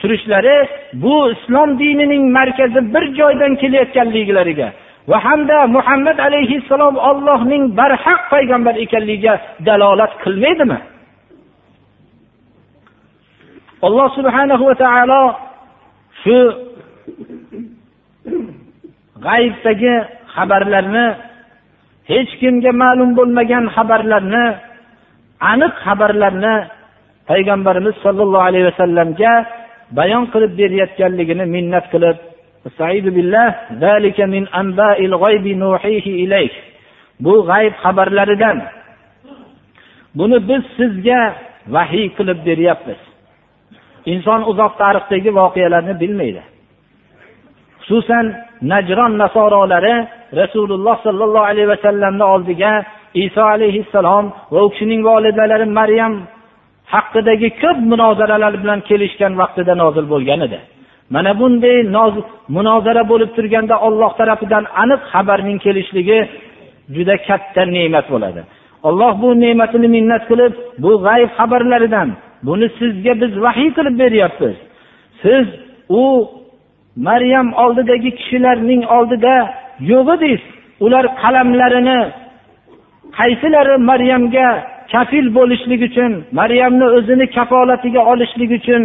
turishlari 0.00 0.58
bu 1.02 1.16
islom 1.34 1.70
dinining 1.82 2.24
markazi 2.38 2.80
bir 2.94 3.04
joydan 3.18 3.52
kelayotganliklariga 3.62 4.68
va 5.10 5.18
hamda 5.26 5.58
muhammad 5.76 6.18
alayhissalom 6.28 6.94
ollohning 7.10 7.62
barhaq 7.80 8.20
payg'ambar 8.32 8.74
ekanligiga 8.84 9.34
dalolat 9.66 10.12
qilmaydimi? 10.24 10.78
Alloh 13.86 14.08
subhanahu 14.18 14.64
va 14.68 14.76
taolo 14.84 15.22
shu 16.22 16.38
g'aybdagi 19.24 19.94
xabarlarni 20.34 21.06
hech 22.10 22.32
kimga 22.40 22.72
ma'lum 22.82 23.10
bo'lmagan 23.18 23.64
xabarlarni 23.76 24.44
aniq 25.52 25.74
xabarlarni 25.86 26.54
payg'ambarimiz 27.30 27.94
sollallohu 28.04 28.46
alayhi 28.48 28.66
vasallamga 28.70 29.32
bayon 29.98 30.24
qilib 30.32 30.52
berayotganligini 30.60 31.44
minnat 31.54 31.86
qilib 31.92 32.16
bu 37.24 37.32
g'ayb 37.50 37.74
xabarlaridan. 37.82 38.58
Buni 40.18 40.38
biz 40.48 40.62
sizga 40.76 41.20
vahiy 41.74 42.08
qilib 42.16 42.38
beryapmiz. 42.48 43.00
Inson 44.12 44.40
uzoq 44.50 44.72
tarixdagi 44.82 45.30
voqealarni 45.40 45.94
bilmaydi. 46.02 46.42
Xususan 47.80 48.26
najron 48.72 49.12
nasorolari 49.22 49.94
rasululloh 50.40 50.96
sollallohu 51.06 51.48
alayhi 51.52 51.68
vasallamni 51.74 52.24
oldiga 52.34 52.72
iso 53.24 53.42
alayhissalom 53.54 54.24
va 54.52 54.58
u 54.66 54.68
kishining 54.72 55.02
volidalari 55.10 55.66
maryam 55.80 56.12
haqidagi 56.94 57.48
ko'p 57.62 57.78
munozaralar 57.92 58.54
bilan 58.62 58.80
kelishgan 58.88 59.32
vaqtida 59.40 59.74
nozil 59.82 60.06
bo'lgan 60.12 60.40
edi. 60.46 60.58
Mana 61.14 61.32
bunday 61.40 61.76
munozara 62.56 63.02
bo'lib 63.10 63.30
turganda 63.36 63.76
olloh 63.86 64.10
tarafidan 64.20 64.64
aniq 64.82 65.00
xabarning 65.12 65.58
kelishligi 65.64 66.18
juda 66.94 67.14
katta 67.28 67.62
ne'mat 67.76 68.06
bo'ladi. 68.14 68.40
Alloh 68.88 69.12
bu 69.22 69.28
ne'matini 69.44 69.88
minnat 69.96 70.22
qilib 70.30 70.52
bu 70.82 70.90
g'ayb 71.06 71.30
xabarlaridan 71.38 72.08
buni 72.46 72.66
sizga 72.78 73.12
biz 73.22 73.32
vahiy 73.44 73.70
qilib 73.76 73.94
beryapmiz. 74.02 74.56
Siz 75.22 75.46
u 76.00 76.02
maryam 76.96 77.48
oldidagi 77.62 78.10
kishilarning 78.18 78.82
oldida 78.96 79.34
yo'q 79.90 80.06
edingiz 80.16 80.42
ular 80.84 81.04
qalamlarini 81.22 82.00
qaysilari 83.18 83.74
maryamga 83.90 84.48
kafil 84.92 85.26
bo'lishlik 85.38 85.80
uchun 85.88 86.12
maryamni 86.40 86.86
o'zini 86.96 87.26
kafolatiga 87.36 88.02
olishlik 88.12 88.50
uchun 88.58 88.82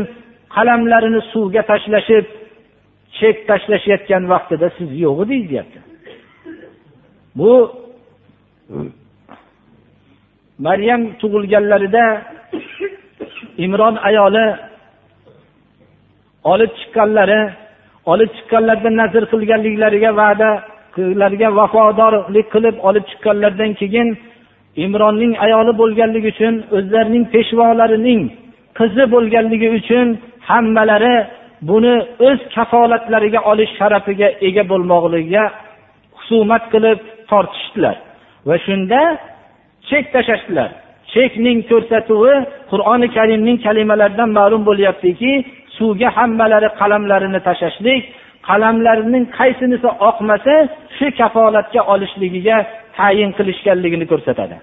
qalamlarini 0.55 1.21
suvga 1.31 1.61
tashlashib 1.71 2.25
chek 3.17 3.35
tashlashayotgan 3.49 4.23
vaqtida 4.33 4.67
siz 4.77 4.89
yo'q 5.03 5.17
edingiz 5.23 5.47
deyapti 5.51 5.79
bu 7.39 7.51
maryam 10.67 11.01
tug'ilganlarida 11.21 12.05
imron 13.65 13.95
ayoli 14.09 14.45
olib 16.51 16.71
chiqqanlari 16.79 17.41
olib 18.11 18.29
chiqqanlarda 18.37 18.89
nazr 19.01 19.23
qilganliklariga 19.33 20.11
va'da 20.21 20.49
ularga 21.13 21.49
vafodorlik 21.59 22.47
qilib 22.55 22.75
olib 22.87 23.05
chiqqanlaridan 23.11 23.71
keyin 23.81 24.07
imronning 24.85 25.33
ayoli 25.45 25.71
bo'lganligi 25.81 26.29
uchun 26.35 26.55
o'zlarining 26.77 27.25
peshvolarining 27.33 28.21
qizi 28.79 29.03
bo'lganligi 29.13 29.69
uchun 29.79 30.07
hammalari 30.49 31.15
buni 31.69 31.95
o'z 32.27 32.39
kafolatlariga 32.55 33.39
olish 33.51 33.71
sharafiga 33.79 34.29
ega 34.47 34.63
bo'lmoqligiga 34.71 35.43
husumat 36.17 36.63
qilib 36.73 36.99
tortishdilar. 37.31 37.95
Va 38.47 38.55
shunda 38.65 39.01
chek 39.89 40.05
tashlashdilar. 40.15 40.69
Chekning 41.13 41.59
ko'rsatuvi 41.71 42.35
qur'oni 42.71 43.07
karimning 43.17 43.57
kalimalaridan 43.65 44.29
ma'lum 44.39 44.61
bo'lyaptiki 44.69 45.31
suvga 45.77 46.09
hammalari 46.17 46.69
qalamlarini 46.79 47.39
tashlashlik 47.47 48.03
qalamlarining 48.49 49.25
qaysinisi 49.39 49.89
oqmasa 50.09 50.55
shu 50.97 51.07
kafolatga 51.19 51.81
olishligiga 51.93 52.57
tayin 52.97 53.31
qilishganligini 53.37 54.05
ko'rsatadi. 54.11 54.55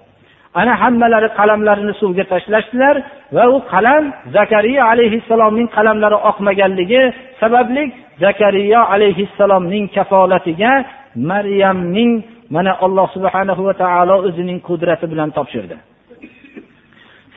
Ana 0.61 0.73
hammalari 0.83 1.29
qalamlarini 1.39 1.95
suvga 2.03 2.25
tashlashdilar 2.33 2.97
va 3.37 3.45
u 3.55 3.57
qalam 3.73 4.05
zakariya 4.37 4.83
alayhissalomning 4.93 5.69
qalamlari 5.77 6.19
oqmaganligi 6.31 7.03
sababli 7.41 7.85
zakariya 8.25 8.81
alayhissalomning 8.95 9.85
kafolatiga 9.97 10.73
maryamning 11.31 12.13
mana 12.55 12.73
alloh 12.85 13.07
subhanahu 13.17 13.63
va 13.69 13.75
taolo 13.83 14.17
o'zining 14.29 14.59
qudrati 14.69 15.07
bilan 15.13 15.31
topshirdi. 15.37 15.77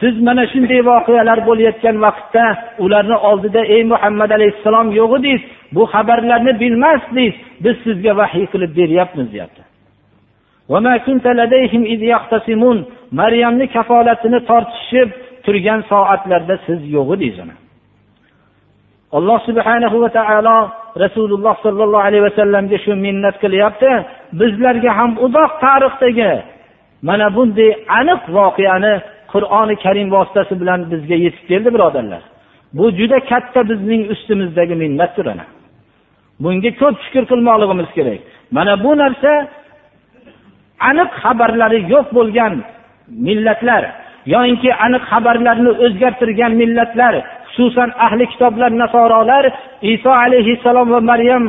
Siz 0.02 0.16
mana 0.28 0.44
shunday 0.52 0.82
voqealar 0.92 1.40
bo'layotgan 1.50 1.96
vaqtda 2.06 2.46
ularni 2.84 3.18
oldida 3.30 3.62
ey 3.76 3.82
muhammad 3.92 4.32
alayhissalom 4.38 4.88
yo'q 5.00 5.12
edingiz 5.20 5.42
bu 5.76 5.84
xabarlarni 5.94 6.54
bilmasdingiz 6.64 7.36
biz 7.64 7.76
sizga 7.86 8.12
vahiy 8.22 8.46
qilib 8.54 8.72
beryapmiz 8.80 9.28
deyapti. 9.34 9.62
Maryamni 13.20 13.66
kafolatini 13.76 14.40
tortishib 14.50 15.10
turgan 15.46 15.82
soatlarda 15.92 16.56
siz 16.66 16.80
yo'q 16.96 17.10
edingiz 17.16 17.40
alloh 19.18 19.40
subhanahu 19.48 19.98
va 20.04 20.10
taolo 20.20 20.58
rasululloh 21.04 21.56
sollallohu 21.66 22.06
alayhi 22.08 22.24
vasallamga 22.30 22.78
shu 22.86 22.92
minnat 23.06 23.36
qilyapti. 23.44 23.92
Bizlarga 24.40 24.92
ham 25.00 25.12
uzoq 25.26 25.52
tarixdagi 25.66 26.32
mana 27.08 27.28
bunday 27.36 27.72
aniq 28.00 28.22
voqeani 28.38 28.94
qur'oni 29.34 29.76
karim 29.84 30.08
vositasi 30.16 30.54
bilan 30.62 30.80
bizga 30.92 31.16
yetib 31.26 31.44
keldi 31.52 31.70
birodarlar. 31.76 32.24
Bu 32.78 32.86
juda 33.00 33.18
katta 33.32 33.62
bizning 33.70 34.02
ustimizdagi 34.14 34.76
minnatdir 34.84 35.26
ana. 35.34 35.46
Bunga 36.44 36.72
ko'p 36.82 36.96
shukur 37.06 37.24
qilmoqligimiz 37.32 37.90
kerak. 37.98 38.20
Mana 38.58 38.74
bu 38.84 38.92
narsa 39.04 39.32
aniq 40.90 41.10
xabarlari 41.22 41.80
yo'q 41.94 42.08
bo'lgan 42.18 42.54
millatlar 43.28 43.84
yoyinki 44.34 44.70
aniq 44.86 45.04
xabarlarni 45.12 45.72
o'zgartirgan 45.86 46.54
millatlar 46.62 47.14
xususan 47.54 47.90
ahli 48.06 48.26
kitoblar 48.32 48.72
nasorolar 48.84 49.46
iso 49.94 50.12
alayhissalom 50.26 50.88
va 50.96 51.02
maryam 51.12 51.44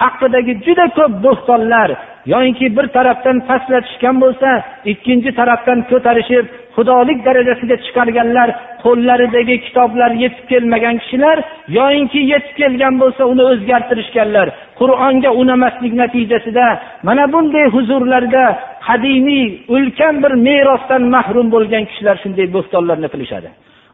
haqidagi 0.00 0.52
juda 0.66 0.86
ko'p 0.98 1.12
bo'xtonlar 1.24 1.88
yoyinki 2.32 2.66
bir 2.76 2.86
tarafdan 2.96 3.36
pastlatishgan 3.48 4.16
bo'lsa 4.24 4.48
ikkinchi 4.92 5.30
tarafdan 5.40 5.78
ko'tarishib 5.90 6.46
xudolik 6.76 7.18
darajasiga 7.26 7.76
chiqarganlar 7.84 8.48
qo'llaridagi 8.84 9.56
kitoblar 9.66 10.10
yetib 10.24 10.44
kelmagan 10.52 10.96
kishilar 11.02 11.36
yoyinki 11.78 12.20
yetib 12.32 12.54
kelgan 12.60 12.94
bo'lsa 13.02 13.22
uni 13.32 13.44
o'zgartirishganlar. 13.52 14.46
Qur'onga 14.80 15.30
unamaslik 15.42 15.92
natijasida 16.02 16.66
mana 17.08 17.24
bunday 17.32 17.66
huzurlarda 17.74 18.44
qadimiy 18.86 19.46
ulkan 19.74 20.14
bir 20.22 20.32
merosdan 20.48 21.02
mahrum 21.14 21.46
bo'lgan 21.54 21.84
kishilar 21.90 22.16
shunday 22.22 22.46
bo'xtonlarni 22.56 23.08
qilishadi. 23.14 23.48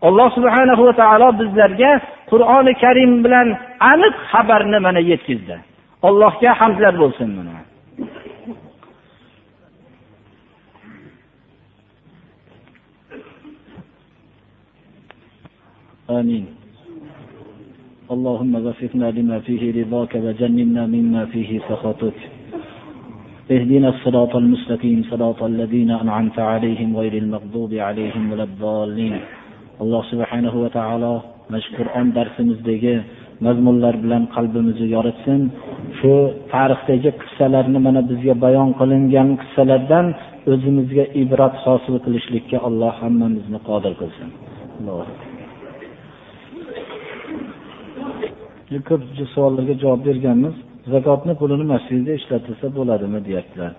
Alloh 0.09 0.28
subhanahu 0.36 0.82
va 0.88 0.94
taolo 1.01 1.28
bizlarga 1.40 1.92
qur'oni 2.30 2.72
karim 2.82 3.12
bilan 3.24 3.49
aniq 3.92 4.14
xabarni 4.32 4.78
mana 4.86 5.01
yetkazdi. 5.11 5.57
Allohga 6.03 6.53
hamdlar 6.61 6.94
bo'lsin 7.03 7.30
mana. 7.38 7.57
آمين 16.20 16.46
اللهم 18.14 18.53
وفقنا 18.66 19.09
لما 19.18 19.38
فيه 19.46 19.62
رضاك 19.80 20.12
وجنبنا 20.24 20.82
مما 20.86 21.22
فيه 21.32 21.51
سخطك 21.68 22.18
اهدنا 23.51 23.88
الصراط 23.88 24.32
المستقيم 24.36 24.99
صراط 25.11 25.42
الذين 25.42 25.90
أنعمت 25.90 26.38
عليهم 26.38 26.96
غير 26.96 27.14
المغضوب 27.22 27.72
عليهم 27.74 28.32
ولا 28.32 28.44
الضالين 28.51 29.14
alloh 29.78 30.03
subhanahu 30.11 30.66
va 30.66 30.70
taolo 30.74 31.14
mana 31.46 31.62
shu 31.62 31.70
qur'on 31.78 32.11
mazmunlar 33.47 33.95
bilan 34.05 34.22
qalbimizni 34.34 34.86
yoritsin. 34.97 35.41
Shu 35.99 36.12
tarixdagi 36.53 37.11
qissalarni 37.22 37.78
mana 37.86 38.01
bizga 38.11 38.34
bayon 38.45 38.70
qilingan 38.80 39.28
qissalardan 39.41 40.07
o'zimizga 40.53 41.05
ibrat 41.22 41.55
hosil 41.64 41.95
qilishlikka 42.05 42.59
alloh 42.68 42.93
hammamizni 43.03 43.59
qodir 43.68 43.93
qilsin. 44.01 44.28
Ko'p 48.89 49.03
savollarga 49.34 49.74
javob 49.82 50.01
berganmiz. 50.09 50.55
Zakotni 50.95 51.34
pulini 51.41 51.64
masjidda 51.74 52.12
ishlatilsa 52.20 52.66
bo'ladimi 52.78 53.18
deyaptilar. 53.28 53.72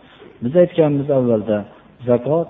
Biz 0.43 0.53
aytganmiz 0.63 1.07
avvalda 1.17 1.57
zakot 2.09 2.49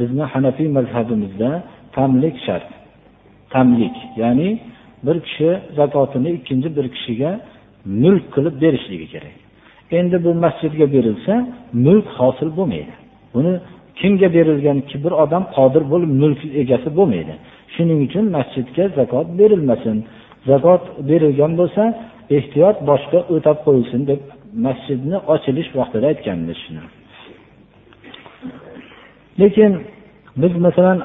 bizni 0.00 0.24
hanafiy 0.32 0.68
mazhabimizda 0.78 1.50
tamlik 1.96 2.36
shart. 2.46 2.68
Tamlik 3.54 3.96
ya'ni 4.22 4.48
bir 5.06 5.16
kishi 5.26 5.48
zakotini 5.78 6.30
ikkinchi 6.38 6.68
bir 6.76 6.86
kishiga 6.94 7.30
mulk 8.02 8.24
qilib 8.34 8.54
berishligi 8.62 9.06
kerak. 9.14 9.36
Endi 9.98 10.16
bu 10.24 10.30
masjidga 10.44 10.86
berilsa 10.94 11.34
mulk 11.86 12.06
hosil 12.18 12.50
bo'lmaydi. 12.58 12.94
Buni 13.34 13.52
kimga 14.00 14.28
berilgan 14.36 14.78
bir 15.04 15.12
odam 15.22 15.44
qodir 15.56 15.82
bo'lib 15.92 16.10
mulk 16.22 16.40
egasi 16.62 16.88
bo'lmaydi. 16.98 17.34
Shuning 17.74 17.98
uchun 18.06 18.24
masjidga 18.36 18.84
zakot 18.98 19.26
berilmasin. 19.40 19.96
Zakot 20.50 20.82
berilgan 21.10 21.52
bo'lsa 21.60 21.82
ehtiyot 22.36 22.76
boshqa 22.90 23.18
o'tab 23.34 23.58
qo'yilsin 23.66 24.00
deb 24.10 24.20
masjidni 24.66 25.16
ochilish 25.34 25.70
vaqtida 25.78 26.06
aytganmiz 26.12 26.58
shuni. 26.64 26.82
Lekin 29.40 29.72
biz 30.42 30.52
masalan 30.66 30.98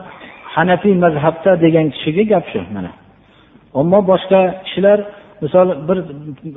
hanafiy 0.55 0.95
mazhabda 1.05 1.51
degan 1.65 1.87
kishiga 1.95 2.23
gap 2.31 2.45
shu 2.51 2.59
mana. 2.75 2.91
Ammo 3.79 3.99
boshqa 4.11 4.41
kishilar 4.65 4.99
misol 5.43 5.67
bir 5.87 5.97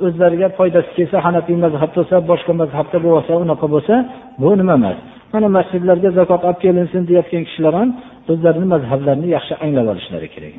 o'zlariga 0.07 0.47
foydasi 0.57 0.89
kelsa 0.97 1.17
hanafiy 1.27 1.57
mazhab 1.65 1.91
bo'lsa 1.97 2.15
boshqa 2.31 2.53
mazhabda 2.61 2.97
bo'lsa 3.07 3.31
unaqa 3.43 3.67
bo'lsa 3.75 3.93
bu 4.41 4.49
nima 4.61 4.75
emas. 4.79 4.97
Mana 5.33 5.47
masjidlarga 5.57 6.09
zakot 6.19 6.41
olib 6.47 6.59
kelinsin 6.65 7.01
deyotgan 7.09 7.43
kishilar 7.47 7.73
ham 7.79 7.89
o'zlarini 8.31 8.67
mazhablarini 8.73 9.27
yaxshi 9.35 9.53
anglab 9.63 9.87
olishlari 9.93 10.27
kerak 10.35 10.55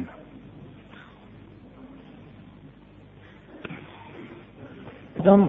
odam 5.21 5.41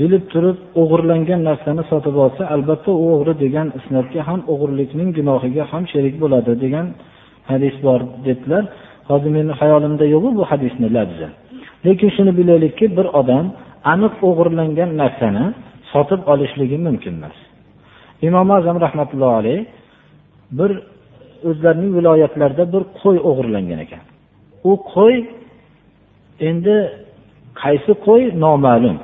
bilib 0.00 0.24
turib 0.32 0.58
o'g'irlangan 0.80 1.40
narsani 1.48 1.82
sotib 1.90 2.16
olsa 2.24 2.42
albatta 2.54 2.90
u 3.02 3.04
o'g'ri 3.14 3.34
degan 3.44 3.68
isnatga 3.78 4.20
ham 4.28 4.40
o'g'irlikning 4.52 5.08
gunohiga 5.18 5.64
ham 5.72 5.84
sherik 5.92 6.14
bo'ladi 6.22 6.52
degan 6.64 6.86
hadis 7.50 7.74
bor 7.86 8.00
dedilar. 8.26 8.64
Hozir 9.12 9.30
meni 9.36 9.52
hayolimda 9.60 10.04
yo'qu 10.14 10.28
bu 10.38 10.42
hadisni 10.50 10.88
labzi 10.96 11.26
lekin 11.86 12.10
shuni 12.16 12.32
bilaylikki 12.38 12.86
bir 12.96 13.06
odam 13.20 13.46
aniq 13.92 14.14
o'g'irlangan 14.28 14.90
narsani 15.02 15.44
sotib 15.92 16.20
olishligi 16.32 16.78
mumkin 16.86 17.14
emas. 17.18 17.36
Imom 18.28 18.48
azam 18.58 18.76
rahmatullohi 18.86 19.36
alayh 19.40 19.60
bir 20.58 20.70
o'zlarining 21.48 21.90
viloyatlarida 21.98 22.64
bir 22.74 22.82
qo'y 23.00 23.16
o'g'irlangan 23.28 23.78
ekan. 23.84 24.02
U 24.70 24.72
qo'y 24.94 25.14
endi 26.48 26.76
qaysi 27.62 27.92
qo'y? 28.06 28.22
Noma'lum. 28.44 28.98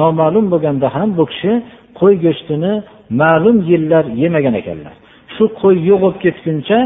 Noma'lum 0.00 0.46
bo'lganda 0.52 0.86
ham 0.96 1.08
bu 1.18 1.24
kishi 1.32 1.52
qo'y 2.00 2.14
go'shtini 2.24 2.72
ma'lum 3.22 3.56
yillar 3.70 4.04
yemagan 4.22 4.54
ekanlar. 4.60 4.94
Shu 5.34 5.44
qo'y 5.60 5.76
yo'qolib 5.90 6.18
ketguncha 6.24 6.78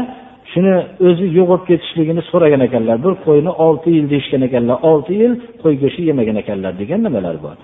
shuni 0.53 0.73
o'zi 1.07 1.25
yo'qolib 1.37 1.65
ketishligini 1.69 2.21
so'ragan 2.31 2.61
ekanlar. 2.67 2.95
Bir 3.05 3.13
qo'yni 3.25 3.51
olti 3.65 3.89
yil 3.97 4.05
deyishgan 4.13 4.41
ekanlar. 4.47 4.77
Olti 4.89 5.13
yil 5.21 5.33
qo'y 5.61 5.73
go'shti 5.81 6.01
yemagan 6.09 6.37
ekanlar 6.43 6.73
degan 6.81 6.99
nimalar 7.07 7.35
bor. 7.45 7.55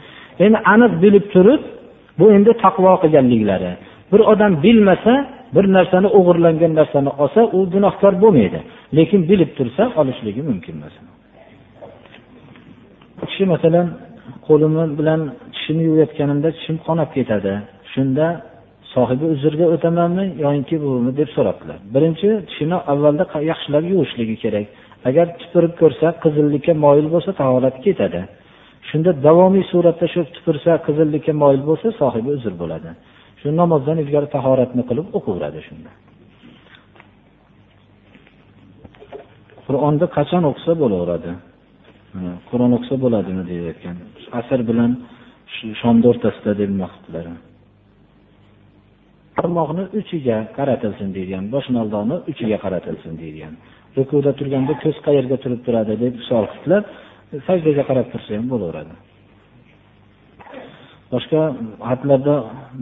Endi 0.45 0.57
aniq 0.73 0.93
bilib 1.03 1.25
turib 1.33 1.61
bu 2.19 2.25
endi 2.35 2.51
taqvo 2.63 2.93
qilganliklari. 3.03 3.71
Bir 4.11 4.21
odam 4.31 4.51
bilmasa 4.65 5.13
bir 5.55 5.65
narsani 5.77 6.07
o'g'irlangan 6.17 6.71
narsani 6.79 7.09
olsa 7.21 7.41
u 7.57 7.59
gunohkor 7.73 8.13
bo'lmaydi. 8.23 8.59
Lekin 8.97 9.21
bilib 9.29 9.51
tursa 9.57 9.83
olishligi 10.01 10.41
mumkin 10.49 10.73
emas 10.79 10.95
kishi 13.29 13.45
masalan 13.53 13.87
qo'lim 14.47 14.73
bilan 14.99 15.21
tishimni 15.53 15.83
yuvayotganimda 15.89 16.49
tishim 16.57 16.77
qonab 16.87 17.09
ketadi. 17.17 17.53
Shunda 17.91 18.25
sohibi 18.93 19.25
uzrga 19.33 19.65
o'tamanmi 19.75 20.25
yoki 20.45 20.75
bumi 20.83 21.11
deb 21.19 21.29
so'rabdilar. 21.35 21.79
Birinchi 21.95 22.27
tishini 22.49 22.77
avvalda 22.91 23.23
yaxshilab 23.51 23.83
yuvishligi 23.91 24.35
kerak. 24.43 24.67
Agar 25.09 25.25
tupurib 25.41 25.73
ko'rsa 25.81 26.07
qizillikka 26.23 26.73
moyil 26.85 27.07
bo'lsa 27.13 27.31
tahorat 27.41 27.75
ketadi 27.85 28.21
shunda 28.89 29.11
davomiy 29.27 29.63
suratda 29.71 30.05
shu 30.13 30.21
tupursa 30.35 30.71
qizillikka 30.87 31.33
moyil 31.43 31.61
bo'lsa 31.69 31.87
sohibi 32.01 32.29
uzr 32.37 32.53
bo'ladi. 32.61 32.89
Shu 33.39 33.47
namozdan 33.61 33.97
ilgari 34.03 34.27
tahoratni 34.35 34.83
qilib 34.89 35.07
o'qiveradi 35.17 35.59
shunda. 35.67 35.91
Qur'onni 39.65 40.07
qachon 40.17 40.43
o'qisa 40.51 40.73
bo'laveradi? 40.81 41.31
Qur'on 42.49 42.71
o'qisa 42.77 42.95
bo'ladimi 43.03 43.43
deyayotgan 43.49 43.95
asr 44.39 44.59
bilan 44.69 44.91
shomni 45.81 46.05
o'rtasida 46.11 46.51
deb 46.61 46.69
nima 46.75 46.87
qilibdilar 46.93 47.48
barmoqni 49.39 49.83
uchiga 49.99 50.37
qaratilsin 50.57 51.09
deyilgan 51.15 51.45
boshmaldoqni 51.55 52.15
uchiga 52.31 52.57
qaratilsin 52.65 53.13
deyilgan 53.21 53.53
rukuda 53.97 54.31
turganda 54.39 54.73
ko'z 54.83 54.97
qayerga 55.07 55.37
turib 55.43 55.61
turadi 55.65 55.93
deb 56.03 56.13
savol 56.27 56.47
qildilar 56.53 56.83
sajdaga 57.47 57.83
qarab 57.89 58.07
tursa 58.13 58.31
ham 58.37 58.47
bo'laveradi. 58.53 58.93
Boshqa 61.13 61.41
xatlarda 61.89 62.35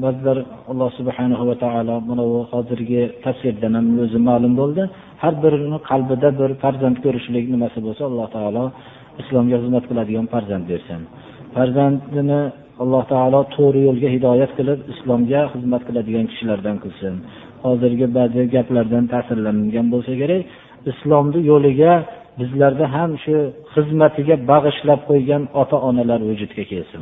ba'zilar 0.03 0.37
alloh 0.71 0.89
subhanahu 0.99 1.43
va 1.49 1.55
taolo 1.63 1.95
mana 2.09 2.23
bu 2.31 2.39
hozirgi 2.51 3.01
tafsirdan 3.25 3.73
ham 3.77 3.85
o'zi 4.03 4.19
ma'lum 4.29 4.53
bo'ldi. 4.61 4.83
Har 5.23 5.33
birini 5.43 5.79
qalbida 5.89 6.29
bir 6.39 6.49
farzand 6.63 6.97
ko'rishlik 7.05 7.45
nimasi 7.53 7.79
bo'lsa 7.85 8.03
alloh 8.09 8.27
taolo 8.35 8.65
islomga 9.21 9.57
xizmat 9.61 9.83
qiladigan 9.89 10.25
farzand 10.33 10.65
bersin. 10.71 11.01
Farzandini 11.55 12.41
alloh 12.83 13.03
taolo 13.13 13.41
to'g'ri 13.55 13.81
yo'lga 13.87 14.09
hidoyat 14.15 14.51
qilib 14.57 14.79
islomga 14.93 15.41
xizmat 15.53 15.81
qiladigan 15.87 16.25
kishilardan 16.31 16.77
qilsin. 16.83 17.13
Hozirgi 17.65 18.07
ba'zi 18.17 18.41
gaplardan 18.55 19.05
ta'sirlangan 19.13 19.85
bo'lsa 19.93 20.13
kerak 20.21 20.41
islomni 20.91 21.39
yo'liga 21.51 21.93
bizlarda 22.39 22.85
ham 22.95 23.11
shu 23.23 23.35
xizmatiga 23.73 24.35
bag'ishlab 24.51 25.01
qo'ygan 25.09 25.43
ota 25.61 25.77
onalar 25.89 26.19
vujudga 26.29 26.63
kelsin 26.71 27.01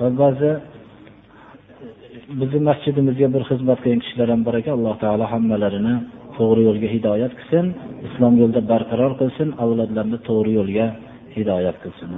va 0.00 0.08
ba'zi 0.22 0.50
bizni 2.40 2.60
masjidimizga 2.70 3.28
bir 3.34 3.42
xizmat 3.50 3.78
qilgan 3.82 4.00
kishilar 4.04 4.28
ham 4.32 4.42
bor 4.46 4.54
ekan 4.60 4.72
alloh 4.78 4.94
taolo 5.04 5.24
hammalarini 5.32 5.94
to'g'ri 6.36 6.62
yo'lga 6.68 6.88
hidoyat 6.94 7.32
qilsin 7.38 7.66
islom 8.06 8.34
yo'lida 8.40 8.62
barqaror 8.72 9.12
qilsin 9.20 9.48
avlodlarni 9.64 10.18
to'g'ri 10.28 10.52
yo'lga 10.58 10.86
hidoyat 11.34 11.76
qilsin 11.82 12.10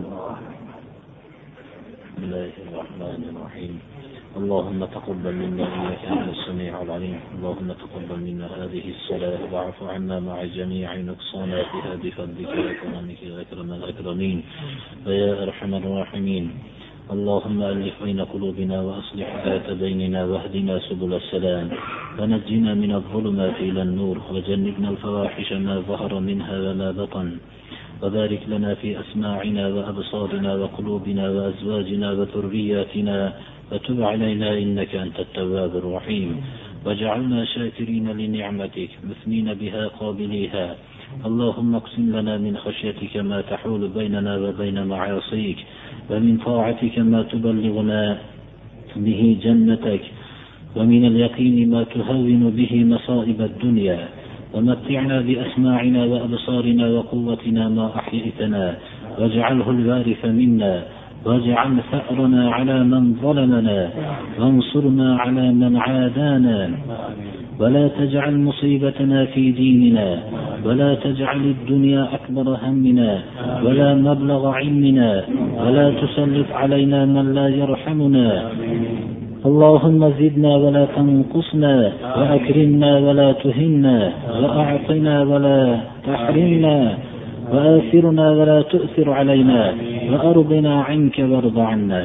اللهم 4.36 4.84
تقبل 4.84 5.34
منا 5.34 5.66
إنك 5.74 6.02
أنت 6.06 6.26
السميع 6.36 6.82
العليم. 6.82 7.18
اللهم 7.36 7.68
تقبل 7.82 8.18
منا 8.26 8.46
هذه 8.46 8.84
الصلاة. 8.94 9.42
واعف 9.52 9.78
عنا 9.82 10.16
مع 10.20 10.38
جميع 10.44 10.86
نقصاناتها 11.10 11.92
بفضلك 12.02 12.52
وكرمك 12.66 13.20
يا 13.26 13.34
اكرم 13.42 13.70
الاكرمين 13.72 14.38
ويا 15.06 15.42
أرحم 15.42 15.72
الراحمين. 15.74 16.44
اللهم 17.10 17.58
ألف 17.62 17.96
بين 18.06 18.20
قلوبنا 18.20 18.76
وأصلح 18.86 19.28
ذات 19.46 19.66
بيننا 19.82 20.20
واهدنا 20.30 20.74
سبل 20.88 21.10
السلام. 21.22 21.66
ونجنا 22.18 22.70
من 22.74 22.90
الظلمات 23.00 23.56
إلى 23.68 23.82
النور. 23.82 24.16
وجنبنا 24.30 24.88
الفواحش 24.94 25.48
ما 25.66 25.74
ظهر 25.90 26.12
منها 26.28 26.54
وما 26.64 26.88
بطن. 27.00 27.28
وبارك 28.02 28.42
لنا 28.48 28.74
في 28.74 29.00
أسماعنا 29.00 29.68
وأبصارنا 29.68 30.54
وقلوبنا 30.54 31.30
وأزواجنا 31.30 32.12
وذرياتنا 32.12 33.32
وتب 33.72 34.02
علينا 34.02 34.58
إنك 34.58 34.94
أنت 34.94 35.20
التواب 35.20 35.76
الرحيم. 35.76 36.40
واجعلنا 36.84 37.44
شاكرين 37.44 38.08
لنعمتك 38.08 38.90
مثنين 39.10 39.54
بها 39.54 39.86
قابليها. 39.86 40.76
اللهم 41.26 41.74
اقسم 41.74 42.16
لنا 42.16 42.38
من 42.38 42.56
خشيتك 42.56 43.16
ما 43.16 43.40
تحول 43.40 43.88
بيننا 43.88 44.36
وبين 44.36 44.86
معاصيك 44.86 45.58
ومن 46.10 46.36
طاعتك 46.36 46.98
ما 46.98 47.22
تبلغنا 47.22 48.18
به 48.96 49.36
جنتك 49.42 50.02
ومن 50.76 51.02
اليقين 51.06 51.70
ما 51.70 51.82
تهون 51.82 52.50
به 52.50 52.84
مصائب 52.84 53.40
الدنيا. 53.40 54.08
ومتعنا 54.54 55.20
بأسماعنا 55.20 56.04
وأبصارنا 56.04 56.86
وقوتنا 56.88 57.68
ما 57.68 57.90
أحييتنا. 57.96 58.74
واجعله 59.18 59.70
الوارث 59.70 60.24
منا. 60.24 60.82
واجعل 61.24 61.76
ثأرنا 61.92 62.50
على 62.50 62.84
من 62.84 63.14
ظلمنا. 63.22 63.90
وانصرنا 64.40 65.16
على 65.16 65.52
من 65.52 65.76
عادانا. 65.76 66.70
ولا 67.60 67.88
تجعل 67.88 68.38
مصيبتنا 68.38 69.24
في 69.24 69.50
ديننا. 69.50 70.18
ولا 70.64 70.94
تجعل 70.94 71.36
الدنيا 71.36 72.08
أكبر 72.14 72.56
همنا. 72.62 73.22
ولا 73.62 73.94
مبلغ 73.94 74.48
علمنا. 74.48 75.24
ولا 75.66 75.90
تسلط 75.90 76.52
علينا 76.52 77.06
من 77.06 77.34
لا 77.34 77.48
يرحمنا. 77.48 78.50
اللهم 79.40 80.00
زدنا 80.20 80.56
ولا 80.56 80.84
تنقصنا 80.96 81.92
وأكرمنا 82.18 82.90
ولا 82.98 83.32
تهنا 83.32 84.12
وأعطنا 84.42 85.14
ولا 85.22 85.60
تحرمنا 86.06 86.76
وآثرنا 87.52 88.26
ولا 88.30 88.62
تؤثر 88.62 89.10
علينا 89.10 89.60
وأرضنا 90.12 90.82
عنك 90.82 91.16
وارض 91.30 91.58
عنا. 91.58 92.02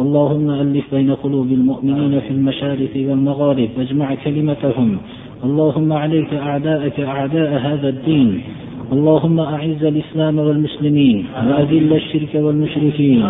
اللهم 0.00 0.50
ألف 0.50 0.84
بين 0.94 1.10
قلوب 1.14 1.48
المؤمنين 1.58 2.20
في 2.20 2.30
المشارق 2.30 2.94
والمغارب 3.08 3.68
واجمع 3.78 4.08
كلمتهم. 4.24 4.88
اللهم 5.44 5.92
عليك 5.92 6.34
أعداءك 6.34 7.00
أعداء 7.00 7.50
هذا 7.68 7.88
الدين. 7.88 8.40
اللهم 8.92 9.40
أعز 9.40 9.84
الإسلام 9.84 10.38
والمسلمين 10.38 11.26
وأذل 11.46 11.92
الشرك 11.92 12.34
والمشركين 12.34 13.22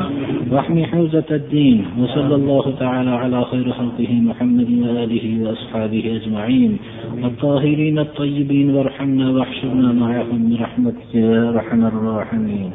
واحمي 0.51 0.87
حوزة 0.87 1.25
الدين 1.31 1.85
وصلى 1.99 2.35
الله 2.35 2.75
تعالى 2.81 3.11
على 3.11 3.45
خير 3.45 3.73
خلقه 3.73 4.13
محمد 4.13 4.71
وآله 4.83 5.43
وأصحابه 5.43 6.21
أجمعين 6.23 6.79
الطاهرين 7.25 7.99
الطيبين 7.99 8.71
وارحمنا 8.75 9.31
واحشرنا 9.31 9.93
معهم 9.93 10.51
برحمتك 10.51 11.15
يا 11.15 11.51
أرحم 11.51 11.87
الراحمين. 11.87 12.71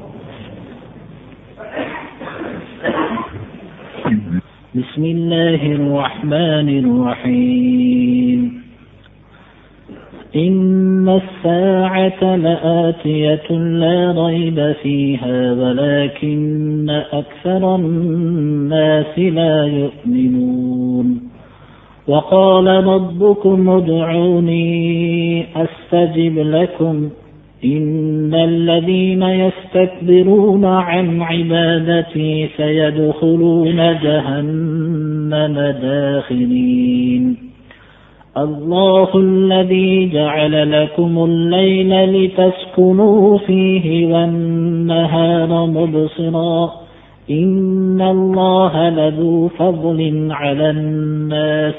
بسم 4.75 5.03
الله 5.05 5.61
الرحمن 5.71 6.69
الرحيم. 6.83 8.62
إن 10.35 11.09
الساعة 11.09 12.35
لآتية 12.35 13.51
لا 13.51 14.25
ريب 14.25 14.75
فيها 14.83 15.53
ولكن 15.53 16.89
أكثر 16.89 17.75
الناس 17.75 19.19
لا 19.19 19.65
يؤمنون 19.65 21.21
وقال 22.07 22.67
ربكم 22.67 23.69
ادعوني 23.69 25.45
أستجب 25.55 26.39
لكم 26.39 27.09
إن 27.65 28.33
الذين 28.33 29.23
يستكبرون 29.23 30.65
عن 30.65 31.21
عبادتي 31.21 32.49
سيدخلون 32.57 33.75
جهنم 34.03 35.53
داخرين 35.81 37.52
الله 38.37 39.09
الذي 39.15 40.09
جعل 40.09 40.83
لكم 40.83 41.23
الليل 41.23 41.91
لتسكنوا 42.05 43.37
فيه 43.37 44.13
والنهار 44.13 45.65
مبصرا. 45.65 46.73
إن 47.31 48.01
الله 48.01 48.89
لذو 48.89 49.47
فضل 49.47 50.27
على 50.31 50.69
الناس 50.69 51.73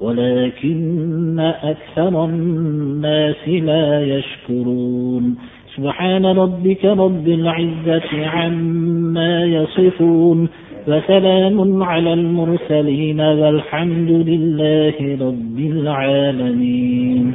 ولكن 0.00 1.40
أكثر 1.62 2.24
الناس 2.24 3.48
لا 3.48 4.02
يشكرون. 4.02 5.36
سبحان 5.76 6.26
ربك 6.26 6.84
رب 6.84 7.28
العزة 7.28 8.26
عما 8.26 9.44
يصفون. 9.44 10.48
وسلام 10.88 11.82
على 11.82 12.12
المرسلين 12.12 13.20
والحمد 13.20 14.10
لله 14.10 14.96
رب 15.28 15.58
العالمين. 15.58 17.34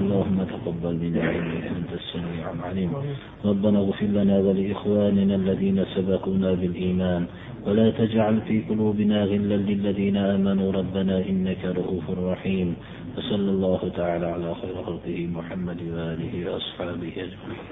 اللهم 0.00 0.38
تقبل 0.42 0.94
منا 0.94 1.22
إنك 1.30 1.64
أنت 1.76 1.92
السميع 1.92 2.44
العليم. 2.52 2.90
ربنا 3.44 3.78
اغفر 3.78 4.06
لنا 4.06 4.38
ولإخواننا 4.38 5.34
الذين 5.34 5.84
سبقونا 5.94 6.54
بالإيمان. 6.54 7.26
ولا 7.66 7.90
تجعل 7.90 8.40
في 8.40 8.60
قلوبنا 8.70 9.24
غلا 9.24 9.56
للذين 9.56 10.16
آمنوا. 10.16 10.72
ربنا 10.72 11.16
إنك 11.28 11.64
رؤوف 11.64 12.10
رحيم. 12.10 12.74
وصلى 13.18 13.50
الله 13.50 13.80
تعالى 13.96 14.26
على 14.26 14.54
خير 14.54 14.74
خلقه 14.86 15.28
محمد 15.36 15.80
وآله 15.92 16.34
وأصحابه 16.50 17.12
أجمعين. 17.24 17.64